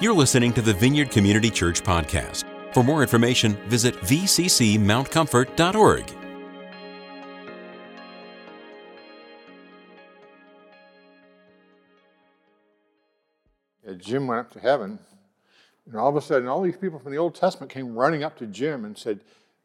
You're 0.00 0.14
listening 0.14 0.52
to 0.54 0.62
the 0.62 0.72
Vineyard 0.72 1.10
Community 1.10 1.50
Church 1.50 1.82
podcast. 1.82 2.44
For 2.72 2.82
more 2.82 3.02
information, 3.02 3.52
visit 3.68 3.94
vccmountcomfort.org. 3.96 6.12
Yeah, 13.86 13.92
Jim 13.98 14.26
went 14.26 14.40
up 14.40 14.50
to 14.52 14.60
heaven, 14.60 14.98
and 15.84 15.96
all 15.96 16.08
of 16.08 16.16
a 16.16 16.22
sudden, 16.22 16.48
all 16.48 16.62
these 16.62 16.78
people 16.78 16.98
from 16.98 17.12
the 17.12 17.18
Old 17.18 17.34
Testament 17.34 17.70
came 17.70 17.94
running 17.94 18.24
up 18.24 18.38
to 18.38 18.46
Jim 18.46 18.86
and 18.86 18.96
said, 18.96 19.20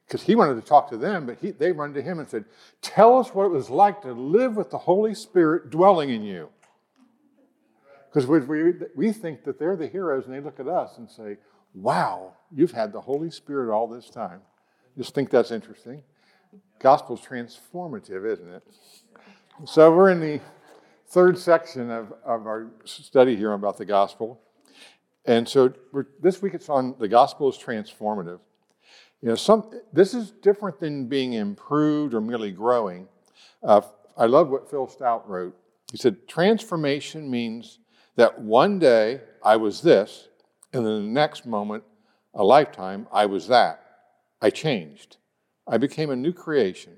because 0.06 0.24
he 0.24 0.36
wanted 0.36 0.56
to 0.56 0.68
talk 0.68 0.90
to 0.90 0.98
them, 0.98 1.26
but 1.26 1.38
he, 1.40 1.52
they 1.52 1.72
run 1.72 1.94
to 1.94 2.02
him 2.02 2.20
and 2.20 2.30
said, 2.30 2.44
Tell 2.82 3.18
us 3.18 3.34
what 3.34 3.46
it 3.46 3.52
was 3.52 3.70
like 3.70 4.02
to 4.02 4.12
live 4.12 4.58
with 4.58 4.70
the 4.70 4.80
Holy 4.80 5.16
Spirit 5.16 5.70
dwelling 5.70 6.10
in 6.10 6.24
you. 6.24 6.50
Because 8.16 8.30
we, 8.30 8.40
we, 8.40 8.74
we 8.96 9.12
think 9.12 9.44
that 9.44 9.60
they're 9.60 9.76
the 9.76 9.90
heroes, 9.90 10.24
and 10.26 10.34
they 10.34 10.40
look 10.40 10.62
at 10.62 10.70
us 10.70 11.00
and 11.00 11.12
say, 11.12 11.36
Wow, 11.74 12.32
you've 12.50 12.72
had 12.72 12.94
the 12.94 13.02
Holy 13.02 13.30
Spirit 13.30 13.76
all 13.76 13.90
this 13.90 14.10
time. 14.10 14.40
Just 14.98 15.14
think 15.14 15.30
that's 15.30 15.52
interesting. 15.52 16.02
Gospel's 16.80 17.20
transformative, 17.20 18.26
isn't 18.26 18.48
it? 18.48 18.64
So 19.66 19.94
we're 19.94 20.12
in 20.12 20.22
the 20.22 20.40
third 21.08 21.38
section 21.38 21.92
of, 21.92 22.14
of 22.24 22.48
our 22.48 22.72
study 22.86 23.36
here 23.36 23.52
about 23.52 23.78
the 23.78 23.84
gospel. 23.84 24.40
And 25.26 25.46
so 25.46 25.74
this 26.22 26.42
week 26.42 26.54
it's 26.54 26.70
on 26.70 26.96
the 26.98 27.10
gospel 27.10 27.50
is 27.50 27.58
transformative. 27.58 28.40
You 29.22 29.30
know, 29.30 29.36
some, 29.36 29.70
this 29.92 30.14
is 30.14 30.32
different 30.32 30.80
than 30.80 31.10
being 31.10 31.34
improved 31.34 32.14
or 32.14 32.22
merely 32.22 32.52
growing. 32.52 33.10
Uh, 33.62 33.82
I 34.16 34.28
love 34.28 34.48
what 34.48 34.72
Phil 34.72 34.88
Stout 34.88 35.30
wrote. 35.30 35.58
He 35.92 35.98
said, 35.98 36.30
Transformation 36.30 37.30
means 37.30 37.80
that 38.16 38.40
one 38.40 38.80
day 38.80 39.22
I 39.44 39.58
was 39.58 39.82
this, 39.82 40.28
and 40.74 40.86
then 40.86 40.94
the 40.94 41.12
next 41.12 41.46
moment, 41.46 41.84
a 42.34 42.44
lifetime, 42.44 43.08
I 43.12 43.26
was 43.26 43.48
that. 43.48 43.82
I 44.42 44.50
changed. 44.50 45.18
I 45.68 45.78
became 45.78 46.10
a 46.10 46.16
new 46.16 46.34
creation. 46.34 46.94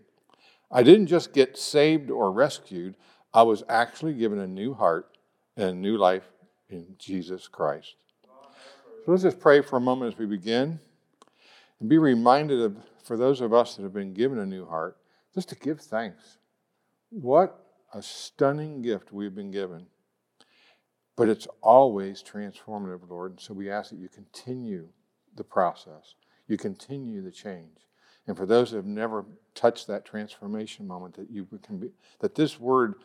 I 0.72 0.84
didn't 0.84 1.08
just 1.08 1.34
get 1.34 1.58
saved 1.58 2.12
or 2.12 2.32
rescued, 2.32 2.96
I 3.34 3.44
was 3.44 3.64
actually 3.70 4.14
given 4.14 4.40
a 4.40 4.48
new 4.48 4.74
heart 4.74 5.18
and 5.56 5.70
a 5.70 5.74
new 5.74 5.98
life 5.98 6.28
in 6.70 6.96
Jesus 6.98 7.48
Christ. 7.48 7.96
So 9.06 9.12
let's 9.12 9.24
just 9.24 9.40
pray 9.40 9.62
for 9.62 9.78
a 9.78 9.82
moment 9.82 10.14
as 10.14 10.20
we 10.20 10.26
begin 10.26 10.80
and 11.80 11.88
be 11.88 11.98
reminded 11.98 12.62
of, 12.62 12.76
for 13.04 13.16
those 13.16 13.40
of 13.42 13.54
us 13.54 13.76
that 13.76 13.84
have 13.84 13.94
been 13.94 14.14
given 14.14 14.40
a 14.40 14.46
new 14.46 14.66
heart, 14.66 14.98
just 15.34 15.50
to 15.50 15.56
give 15.56 15.80
thanks. 15.80 16.38
What 17.10 17.64
a 17.94 18.02
stunning 18.02 18.82
gift 18.82 19.14
we've 19.14 19.36
been 19.36 19.52
given. 19.52 19.86
But 21.18 21.28
it's 21.28 21.48
always 21.62 22.24
transformative, 22.24 23.10
Lord. 23.10 23.32
And 23.32 23.40
so 23.42 23.54
we 23.54 23.70
ask 23.70 23.90
that 23.90 24.00
you 24.00 24.08
continue 24.08 24.88
the 25.36 25.44
process, 25.44 26.16
you 26.48 26.58
continue 26.58 27.22
the 27.22 27.32
change. 27.32 27.88
And 28.28 28.38
for 28.38 28.46
those 28.46 28.72
that 28.72 28.78
have 28.78 28.86
never 28.86 29.26
touched 29.56 29.88
that 29.88 30.06
transformation 30.06 30.88
moment, 30.88 31.16
that 31.16 31.30
you 31.30 31.48
can 31.64 31.78
be, 31.80 31.90
that 32.20 32.36
this 32.36 32.60
word 32.60 32.96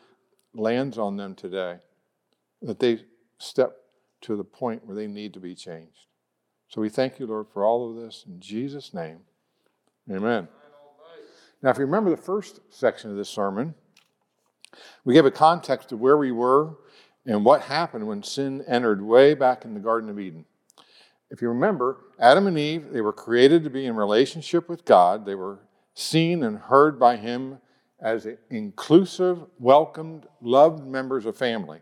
lands 0.53 0.97
on 0.97 1.17
them 1.17 1.35
today, 1.35 1.77
that 2.61 2.79
they 2.79 3.03
step 3.37 3.77
to 4.21 4.35
the 4.35 4.43
point 4.43 4.85
where 4.85 4.95
they 4.95 5.07
need 5.07 5.33
to 5.33 5.39
be 5.39 5.55
changed. 5.55 6.07
So 6.67 6.81
we 6.81 6.89
thank 6.89 7.19
you, 7.19 7.27
Lord, 7.27 7.47
for 7.53 7.63
all 7.63 7.89
of 7.89 7.95
this 7.95 8.25
in 8.27 8.39
Jesus' 8.39 8.93
name. 8.93 9.19
Amen. 10.11 10.47
Now, 11.61 11.69
if 11.69 11.77
you 11.77 11.85
remember 11.85 12.09
the 12.09 12.17
first 12.17 12.59
section 12.69 13.09
of 13.09 13.17
this 13.17 13.29
sermon, 13.29 13.75
we 15.05 15.13
gave 15.13 15.25
a 15.25 15.31
context 15.31 15.91
of 15.91 15.99
where 15.99 16.17
we 16.17 16.31
were 16.31 16.75
and 17.25 17.45
what 17.45 17.61
happened 17.61 18.07
when 18.07 18.23
sin 18.23 18.63
entered 18.67 19.01
way 19.01 19.33
back 19.33 19.65
in 19.65 19.73
the 19.73 19.79
Garden 19.79 20.09
of 20.09 20.19
Eden. 20.19 20.45
If 21.29 21.41
you 21.41 21.47
remember, 21.49 21.97
Adam 22.19 22.47
and 22.47 22.57
Eve, 22.57 22.91
they 22.91 23.01
were 23.01 23.13
created 23.13 23.63
to 23.63 23.69
be 23.69 23.85
in 23.85 23.95
relationship 23.95 24.69
with 24.69 24.85
God. 24.85 25.25
They 25.25 25.35
were 25.35 25.59
seen 25.93 26.43
and 26.43 26.57
heard 26.57 26.99
by 26.99 27.15
Him 27.15 27.59
as 27.99 28.27
inclusive, 28.49 29.39
welcomed, 29.59 30.27
loved 30.41 30.85
members 30.85 31.25
of 31.25 31.37
family, 31.37 31.79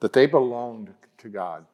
that 0.00 0.12
they 0.12 0.26
belonged 0.26 0.94
to 1.18 1.28
God. 1.28 1.66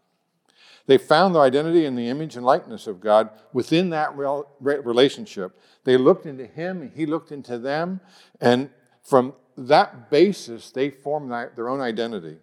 They 0.86 0.96
found 0.96 1.34
their 1.34 1.42
identity 1.42 1.84
in 1.84 1.94
the 1.94 2.08
image 2.08 2.34
and 2.34 2.46
likeness 2.46 2.86
of 2.86 2.98
God 3.00 3.28
within 3.52 3.90
that 3.90 4.16
relationship. 4.58 5.60
They 5.84 5.98
looked 5.98 6.24
into 6.24 6.46
Him, 6.46 6.80
and 6.80 6.90
He 6.90 7.04
looked 7.04 7.30
into 7.30 7.58
them, 7.58 8.00
and 8.40 8.70
from 9.04 9.34
that 9.58 10.10
basis, 10.10 10.70
they 10.70 10.88
formed 10.88 11.30
their 11.30 11.68
own 11.68 11.80
identity. 11.80 12.38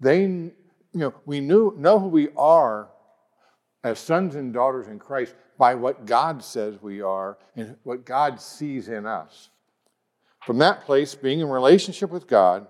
They, 0.00 0.22
you 0.22 0.52
know, 0.92 1.14
we 1.24 1.40
knew, 1.40 1.74
know 1.76 1.98
who 1.98 2.08
we 2.08 2.28
are 2.36 2.88
as 3.84 3.98
sons 3.98 4.34
and 4.34 4.52
daughters 4.52 4.88
in 4.88 4.98
Christ 4.98 5.34
by 5.58 5.74
what 5.74 6.06
God 6.06 6.42
says 6.42 6.82
we 6.82 7.00
are 7.00 7.38
and 7.54 7.76
what 7.82 8.04
God 8.04 8.40
sees 8.40 8.88
in 8.88 9.06
us. 9.06 9.50
From 10.44 10.58
that 10.58 10.82
place, 10.82 11.14
being 11.14 11.40
in 11.40 11.48
relationship 11.48 12.10
with 12.10 12.26
God 12.26 12.66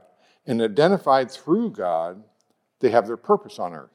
and 0.46 0.62
identified 0.62 1.30
through 1.30 1.70
God, 1.70 2.22
they 2.80 2.90
have 2.90 3.06
their 3.06 3.16
purpose 3.16 3.58
on 3.58 3.74
earth. 3.74 3.90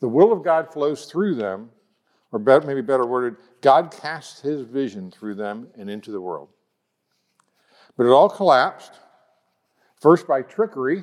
The 0.00 0.08
will 0.08 0.32
of 0.32 0.44
God 0.44 0.72
flows 0.72 1.06
through 1.06 1.34
them, 1.34 1.70
or 2.30 2.38
better, 2.38 2.66
maybe 2.66 2.82
better 2.82 3.06
worded, 3.06 3.36
God 3.60 3.90
casts 3.90 4.40
his 4.40 4.62
vision 4.62 5.10
through 5.10 5.34
them 5.34 5.68
and 5.76 5.90
into 5.90 6.12
the 6.12 6.20
world. 6.20 6.48
But 7.96 8.06
it 8.06 8.10
all 8.10 8.28
collapsed, 8.28 8.92
first 10.00 10.28
by 10.28 10.42
trickery 10.42 11.02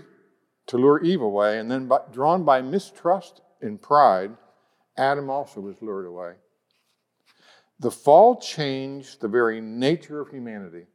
to 0.67 0.77
lure 0.77 1.03
Eve 1.03 1.21
away, 1.21 1.59
and 1.59 1.69
then 1.69 1.87
by, 1.87 1.99
drawn 2.11 2.43
by 2.43 2.61
mistrust 2.61 3.41
and 3.61 3.81
pride, 3.81 4.31
Adam 4.97 5.29
also 5.29 5.61
was 5.61 5.81
lured 5.81 6.05
away. 6.05 6.33
The 7.79 7.91
fall 7.91 8.39
changed 8.39 9.19
the 9.19 9.27
very 9.27 9.59
nature 9.59 10.21
of 10.21 10.29
humanity. 10.29 10.85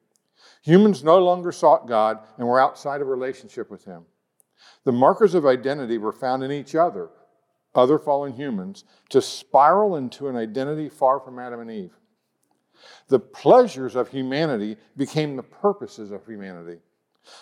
Humans 0.62 1.04
no 1.04 1.19
longer 1.19 1.53
sought 1.53 1.88
God 1.88 2.19
and 2.38 2.47
were 2.47 2.60
outside 2.60 3.00
of 3.00 3.08
relationship 3.08 3.70
with 3.70 3.84
Him. 3.84 4.04
The 4.84 4.92
markers 4.92 5.34
of 5.34 5.47
identity 5.47 5.98
were 5.98 6.12
found 6.12 6.42
in 6.42 6.50
each 6.50 6.75
other, 6.75 7.10
other 7.75 7.98
fallen 7.98 8.32
humans, 8.32 8.84
to 9.10 9.20
spiral 9.20 9.97
into 9.97 10.28
an 10.28 10.37
identity 10.37 10.88
far 10.88 11.20
from 11.20 11.38
Adam 11.38 11.60
and 11.60 11.70
Eve. 11.70 11.92
The 13.08 13.19
pleasures 13.19 13.94
of 13.94 14.08
humanity 14.08 14.76
became 14.97 15.37
the 15.37 15.42
purposes 15.42 16.10
of 16.10 16.25
humanity. 16.25 16.78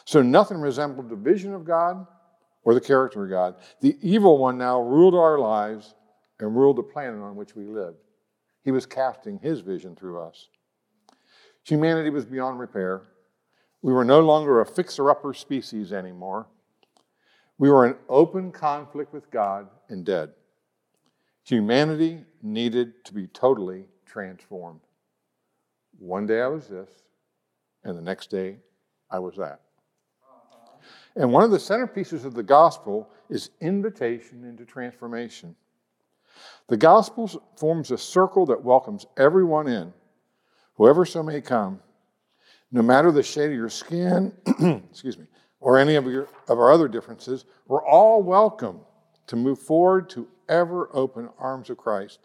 So 0.05 0.21
nothing 0.21 0.59
resembled 0.61 1.09
the 1.09 1.17
vision 1.17 1.55
of 1.55 1.65
God 1.65 2.07
or 2.65 2.75
the 2.75 2.81
character 2.81 3.25
of 3.25 3.31
God. 3.31 3.57
The 3.81 3.97
evil 4.03 4.39
one 4.39 4.59
now 4.59 4.81
ruled 4.81 5.15
our 5.15 5.39
lives 5.39 5.95
and 6.41 6.57
ruled 6.57 6.77
the 6.77 6.83
planet 6.83 7.21
on 7.21 7.37
which 7.37 7.57
we 7.57 7.65
lived. 7.65 7.99
He 8.65 8.71
was 8.71 8.87
casting 8.87 9.39
his 9.39 9.61
vision 9.61 9.97
through 9.97 10.21
us. 10.21 10.49
Humanity 11.65 12.11
was 12.11 12.25
beyond 12.25 12.59
repair. 12.59 13.03
We 13.83 13.93
were 13.93 14.05
no 14.05 14.21
longer 14.21 14.61
a 14.61 14.67
fixer 14.67 15.11
upper 15.11 15.35
species 15.35 15.93
anymore. 15.93 16.47
We 17.59 17.71
were 17.71 17.87
in 17.87 17.97
open 18.09 18.53
conflict 18.53 19.13
with 19.13 19.31
God 19.31 19.69
and 19.89 20.05
dead. 20.05 20.31
Humanity 21.45 22.25
needed 22.43 23.05
to 23.07 23.15
be 23.15 23.27
totally 23.27 23.87
transformed. 24.07 24.81
One 25.99 26.27
day 26.27 26.41
I 26.41 26.49
was 26.49 26.69
this, 26.69 26.91
and 27.83 27.97
the 27.97 28.03
next 28.03 28.31
day 28.31 28.59
I 29.11 29.19
was 29.19 29.37
that. 29.37 29.63
And 31.19 31.33
one 31.33 31.43
of 31.43 31.51
the 31.51 31.59
centerpieces 31.59 32.25
of 32.25 32.35
the 32.35 32.45
gospel 32.45 33.11
is 33.29 33.51
invitation 33.61 34.45
into 34.45 34.65
transformation. 34.65 35.57
The 36.69 36.77
gospel 36.77 37.29
forms 37.57 37.91
a 37.91 37.99
circle 37.99 38.47
that 38.47 38.63
welcomes 38.63 39.05
everyone 39.17 39.67
in, 39.67 39.93
whoever 40.75 41.05
so 41.05 41.25
may 41.25 41.41
come, 41.41 41.81
no 42.71 42.83
matter 42.83 43.11
the 43.11 43.25
shade 43.25 43.51
of 43.51 43.57
your 43.57 43.69
skin, 43.69 44.33
excuse 44.91 45.19
me, 45.19 45.25
or 45.59 45.77
any 45.77 45.97
of, 45.97 46.07
your, 46.07 46.29
of 46.47 46.61
our 46.61 46.71
other 46.71 46.87
differences, 46.87 47.47
we're 47.67 47.85
all 47.85 48.23
welcome 48.23 48.79
to 49.27 49.35
move 49.35 49.59
forward 49.59 50.09
to 50.11 50.29
ever 50.49 50.89
open 50.93 51.31
arms 51.37 51.69
of 51.69 51.79
Christ. 51.79 52.21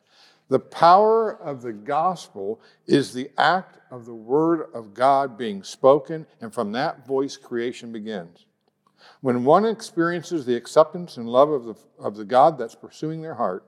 The 0.50 0.60
power 0.60 1.42
of 1.42 1.64
the 1.64 1.74
gospel 1.74 2.62
is 2.86 3.12
the 3.12 3.32
act 3.40 3.80
of 3.90 4.06
the 4.06 4.14
word 4.14 4.68
of 4.72 4.94
God 4.94 5.36
being 5.36 5.64
spoken, 5.64 6.28
and 6.42 6.54
from 6.54 6.74
that 6.74 7.08
voice, 7.08 7.38
creation 7.38 7.92
begins. 7.92 8.46
When 9.22 9.46
one 9.46 9.66
experiences 9.66 10.46
the 10.46 10.56
acceptance 10.56 11.18
and 11.18 11.28
love 11.28 11.50
of 11.50 11.66
the, 11.66 11.76
of 12.00 12.16
the 12.16 12.26
God 12.26 12.58
that's 12.58 12.76
pursuing 12.76 13.22
their 13.22 13.36
heart, 13.36 13.66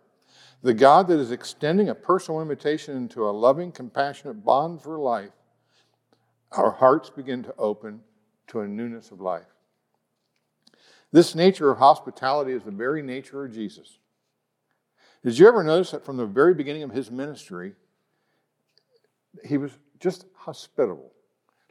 the 0.62 0.74
God 0.74 1.08
that 1.08 1.20
is 1.20 1.32
extending 1.32 1.90
a 1.90 1.96
personal 1.96 2.42
invitation 2.42 2.98
into 2.98 3.28
a 3.28 3.32
loving, 3.32 3.72
compassionate 3.72 4.44
bond 4.44 4.82
for 4.82 4.98
life, 4.98 5.32
our 6.52 6.72
hearts 6.72 7.10
begin 7.10 7.44
to 7.44 7.56
open 7.58 8.02
to 8.48 8.62
a 8.62 8.68
newness 8.68 9.12
of 9.12 9.22
life. 9.22 9.46
This 11.12 11.36
nature 11.36 11.70
of 11.72 11.78
hospitality 11.78 12.52
is 12.52 12.64
the 12.64 12.72
very 12.72 13.02
nature 13.02 13.46
of 13.46 13.54
Jesus. 13.54 14.00
Did 15.24 15.38
you 15.38 15.48
ever 15.48 15.64
notice 15.64 15.92
that 15.92 16.06
from 16.06 16.18
the 16.18 16.26
very 16.26 16.54
beginning 16.54 16.84
of 16.84 16.92
his 16.92 17.10
ministry, 17.10 17.74
he 19.44 19.58
was 19.58 19.72
just 20.00 20.26
hospitable? 20.36 21.12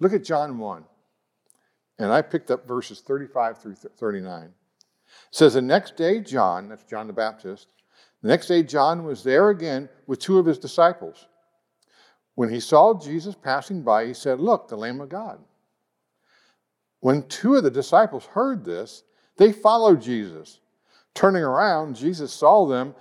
Look 0.00 0.12
at 0.12 0.24
John 0.24 0.58
1. 0.58 0.84
And 1.98 2.12
I 2.12 2.22
picked 2.22 2.50
up 2.50 2.66
verses 2.66 3.00
35 3.00 3.58
through 3.58 3.74
39. 3.74 4.44
It 4.44 4.50
says, 5.30 5.54
The 5.54 5.62
next 5.62 5.96
day, 5.96 6.20
John, 6.20 6.68
that's 6.68 6.84
John 6.84 7.06
the 7.06 7.12
Baptist, 7.12 7.68
The 8.22 8.28
next 8.28 8.46
day, 8.48 8.62
John 8.62 9.04
was 9.04 9.22
there 9.22 9.50
again 9.50 9.88
with 10.06 10.18
two 10.18 10.38
of 10.38 10.46
his 10.46 10.58
disciples. 10.58 11.26
When 12.34 12.50
he 12.50 12.60
saw 12.60 12.98
Jesus 12.98 13.34
passing 13.34 13.82
by, 13.82 14.06
he 14.06 14.14
said, 14.14 14.40
Look, 14.40 14.68
the 14.68 14.76
Lamb 14.76 15.00
of 15.00 15.08
God. 15.08 15.38
When 17.00 17.22
two 17.28 17.54
of 17.54 17.62
the 17.62 17.70
disciples 17.70 18.24
heard 18.24 18.64
this, 18.64 19.04
they 19.36 19.52
followed 19.52 20.00
Jesus. 20.00 20.60
Turning 21.14 21.42
around, 21.42 21.96
Jesus 21.96 22.32
saw 22.32 22.66
them 22.66 22.94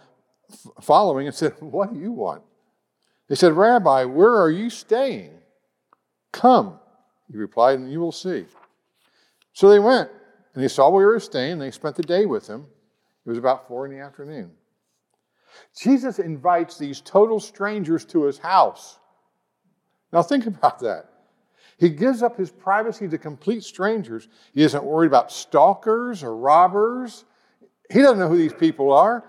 following 0.81 1.25
and 1.25 1.35
said, 1.35 1.53
What 1.59 1.93
do 1.93 1.99
you 1.99 2.11
want? 2.11 2.43
They 3.27 3.35
said, 3.35 3.53
Rabbi, 3.53 4.03
where 4.03 4.35
are 4.35 4.51
you 4.51 4.69
staying? 4.69 5.31
Come, 6.31 6.79
he 7.31 7.37
replied, 7.37 7.79
and 7.79 7.91
you 7.91 7.99
will 7.99 8.11
see. 8.11 8.45
So 9.53 9.69
they 9.69 9.79
went, 9.79 10.09
and 10.53 10.63
they 10.63 10.67
saw 10.67 10.89
where 10.89 11.11
he 11.11 11.13
was 11.13 11.23
staying, 11.23 11.53
and 11.53 11.61
they 11.61 11.71
spent 11.71 11.95
the 11.95 12.03
day 12.03 12.25
with 12.25 12.47
him. 12.47 12.67
It 13.25 13.29
was 13.29 13.37
about 13.37 13.67
four 13.67 13.85
in 13.85 13.91
the 13.91 13.99
afternoon. 14.03 14.51
Jesus 15.79 16.19
invites 16.19 16.77
these 16.77 16.99
total 17.01 17.39
strangers 17.39 18.05
to 18.05 18.23
his 18.23 18.39
house. 18.39 18.99
Now, 20.11 20.23
think 20.23 20.45
about 20.45 20.79
that. 20.79 21.09
He 21.77 21.89
gives 21.89 22.21
up 22.23 22.37
his 22.37 22.51
privacy 22.51 23.07
to 23.07 23.17
complete 23.17 23.63
strangers. 23.63 24.27
He 24.53 24.63
isn't 24.63 24.83
worried 24.83 25.07
about 25.07 25.31
stalkers 25.31 26.23
or 26.23 26.35
robbers. 26.35 27.25
He 27.91 28.01
doesn't 28.01 28.19
know 28.19 28.29
who 28.29 28.37
these 28.37 28.53
people 28.53 28.93
are. 28.93 29.23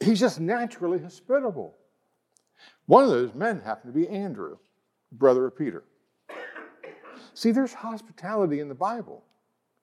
He's 0.00 0.20
just 0.20 0.40
naturally 0.40 1.00
hospitable. 1.00 1.76
One 2.86 3.04
of 3.04 3.10
those 3.10 3.34
men 3.34 3.60
happened 3.60 3.94
to 3.94 4.00
be 4.00 4.08
Andrew, 4.08 4.58
brother 5.12 5.46
of 5.46 5.56
Peter. 5.56 5.84
See, 7.34 7.52
there's 7.52 7.72
hospitality 7.72 8.60
in 8.60 8.68
the 8.68 8.74
Bible, 8.74 9.24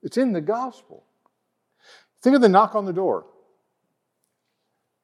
it's 0.01 0.17
in 0.17 0.33
the 0.33 0.41
gospel. 0.41 1.03
Think 2.21 2.35
of 2.35 2.41
the 2.41 2.49
knock 2.49 2.75
on 2.75 2.85
the 2.85 2.93
door. 2.93 3.25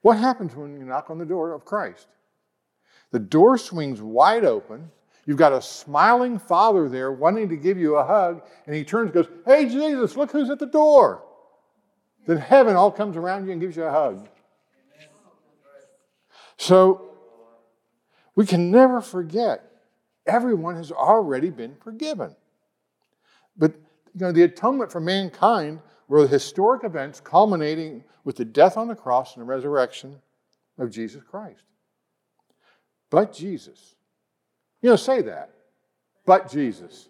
What 0.01 0.17
happens 0.17 0.55
when 0.55 0.77
you 0.77 0.85
knock 0.85 1.09
on 1.09 1.17
the 1.17 1.25
door 1.25 1.53
of 1.53 1.65
Christ? 1.65 2.07
The 3.11 3.19
door 3.19 3.57
swings 3.57 4.01
wide 4.01 4.45
open. 4.45 4.91
You've 5.25 5.37
got 5.37 5.53
a 5.53 5.61
smiling 5.61 6.37
father 6.37 6.87
there 6.87 7.11
wanting 7.11 7.49
to 7.49 7.55
give 7.55 7.77
you 7.77 7.95
a 7.95 8.05
hug, 8.05 8.43
and 8.67 8.75
he 8.75 8.83
turns 8.83 9.05
and 9.05 9.13
goes, 9.13 9.27
Hey, 9.45 9.65
Jesus, 9.65 10.15
look 10.15 10.31
who's 10.31 10.49
at 10.49 10.59
the 10.59 10.67
door. 10.67 11.23
Then 12.27 12.37
heaven 12.37 12.75
all 12.75 12.91
comes 12.91 13.17
around 13.17 13.45
you 13.45 13.51
and 13.51 13.61
gives 13.61 13.75
you 13.75 13.83
a 13.83 13.91
hug. 13.91 14.27
So 16.57 17.09
we 18.35 18.45
can 18.45 18.71
never 18.71 19.01
forget 19.01 19.63
everyone 20.25 20.75
has 20.75 20.91
already 20.91 21.49
been 21.49 21.75
forgiven. 21.75 22.35
But 23.57 23.73
you 24.15 24.21
know, 24.21 24.31
the 24.31 24.43
atonement 24.43 24.91
for 24.91 25.01
mankind 25.01 25.81
were 26.07 26.21
the 26.21 26.27
historic 26.27 26.83
events 26.83 27.19
culminating 27.19 28.03
with 28.23 28.37
the 28.37 28.45
death 28.45 28.77
on 28.77 28.87
the 28.87 28.95
cross 28.95 29.35
and 29.35 29.41
the 29.41 29.45
resurrection 29.45 30.15
of 30.77 30.89
Jesus 30.89 31.21
Christ. 31.23 31.63
But 33.09 33.33
Jesus. 33.33 33.95
You 34.81 34.89
know, 34.89 34.95
say 34.95 35.21
that. 35.23 35.51
But 36.25 36.49
Jesus. 36.49 37.09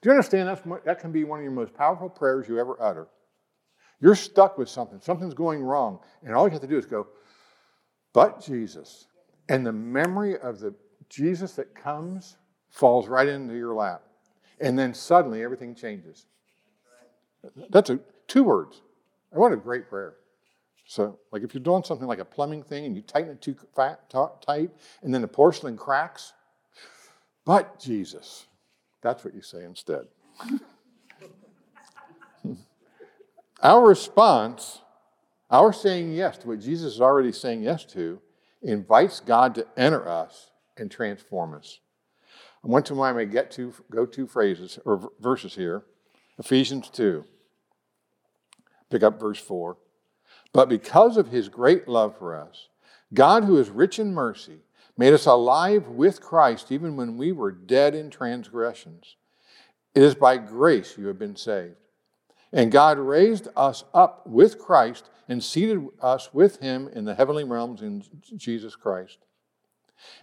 Do 0.00 0.08
you 0.08 0.12
understand 0.12 0.48
that's, 0.48 0.62
that 0.86 0.98
can 0.98 1.12
be 1.12 1.24
one 1.24 1.40
of 1.40 1.42
your 1.42 1.52
most 1.52 1.74
powerful 1.74 2.08
prayers 2.08 2.48
you 2.48 2.58
ever 2.58 2.80
utter? 2.80 3.06
You're 4.00 4.14
stuck 4.14 4.58
with 4.58 4.68
something, 4.68 5.00
something's 5.00 5.34
going 5.34 5.62
wrong, 5.62 6.00
and 6.22 6.34
all 6.34 6.46
you 6.46 6.52
have 6.52 6.60
to 6.60 6.66
do 6.66 6.76
is 6.76 6.86
go, 6.86 7.06
but 8.12 8.42
Jesus. 8.42 9.06
And 9.48 9.64
the 9.64 9.72
memory 9.72 10.38
of 10.38 10.58
the 10.58 10.74
Jesus 11.08 11.52
that 11.54 11.74
comes 11.74 12.36
falls 12.70 13.08
right 13.08 13.28
into 13.28 13.54
your 13.54 13.74
lap. 13.74 14.02
And 14.64 14.78
then 14.78 14.94
suddenly 14.94 15.42
everything 15.42 15.74
changes. 15.74 16.24
That's 17.68 17.90
a, 17.90 18.00
two 18.26 18.44
words. 18.44 18.80
Oh, 19.30 19.36
I 19.36 19.38
want 19.38 19.52
a 19.52 19.58
great 19.58 19.90
prayer. 19.90 20.14
So, 20.86 21.18
like 21.30 21.42
if 21.42 21.52
you're 21.52 21.62
doing 21.62 21.84
something 21.84 22.08
like 22.08 22.18
a 22.18 22.24
plumbing 22.24 22.62
thing 22.62 22.86
and 22.86 22.96
you 22.96 23.02
tighten 23.02 23.32
it 23.32 23.42
too 23.42 23.56
fat, 23.76 24.08
tight, 24.08 24.70
and 25.02 25.12
then 25.12 25.20
the 25.20 25.28
porcelain 25.28 25.76
cracks, 25.76 26.32
but 27.44 27.78
Jesus, 27.78 28.46
that's 29.02 29.22
what 29.22 29.34
you 29.34 29.42
say 29.42 29.64
instead. 29.64 30.06
our 33.62 33.86
response, 33.86 34.80
our 35.50 35.74
saying 35.74 36.14
yes 36.14 36.38
to 36.38 36.48
what 36.48 36.60
Jesus 36.60 36.94
is 36.94 37.00
already 37.02 37.32
saying 37.32 37.62
yes 37.62 37.84
to, 37.86 38.18
invites 38.62 39.20
God 39.20 39.54
to 39.56 39.66
enter 39.76 40.08
us 40.08 40.52
and 40.78 40.90
transform 40.90 41.52
us. 41.52 41.80
I 42.64 42.66
want 42.66 42.86
to 42.86 42.94
remind 42.94 43.16
my 43.16 43.24
get 43.24 43.50
to 43.52 43.74
go 43.90 44.06
to 44.06 44.26
phrases 44.26 44.78
or 44.86 45.10
verses 45.20 45.54
here. 45.54 45.82
Ephesians 46.38 46.88
2. 46.88 47.24
Pick 48.90 49.02
up 49.02 49.20
verse 49.20 49.38
4. 49.38 49.76
But 50.52 50.68
because 50.68 51.16
of 51.16 51.28
his 51.28 51.48
great 51.50 51.88
love 51.88 52.16
for 52.16 52.34
us, 52.34 52.68
God, 53.12 53.44
who 53.44 53.58
is 53.58 53.68
rich 53.68 53.98
in 53.98 54.14
mercy, 54.14 54.60
made 54.96 55.12
us 55.12 55.26
alive 55.26 55.88
with 55.88 56.22
Christ 56.22 56.72
even 56.72 56.96
when 56.96 57.18
we 57.18 57.32
were 57.32 57.52
dead 57.52 57.94
in 57.94 58.08
transgressions. 58.08 59.16
It 59.94 60.02
is 60.02 60.14
by 60.14 60.38
grace 60.38 60.96
you 60.96 61.06
have 61.08 61.18
been 61.18 61.36
saved. 61.36 61.76
And 62.52 62.72
God 62.72 62.98
raised 62.98 63.48
us 63.56 63.84
up 63.92 64.26
with 64.26 64.58
Christ 64.58 65.10
and 65.28 65.42
seated 65.42 65.86
us 66.00 66.32
with 66.32 66.60
him 66.60 66.88
in 66.88 67.04
the 67.04 67.14
heavenly 67.14 67.44
realms 67.44 67.82
in 67.82 68.02
Jesus 68.36 68.76
Christ, 68.76 69.18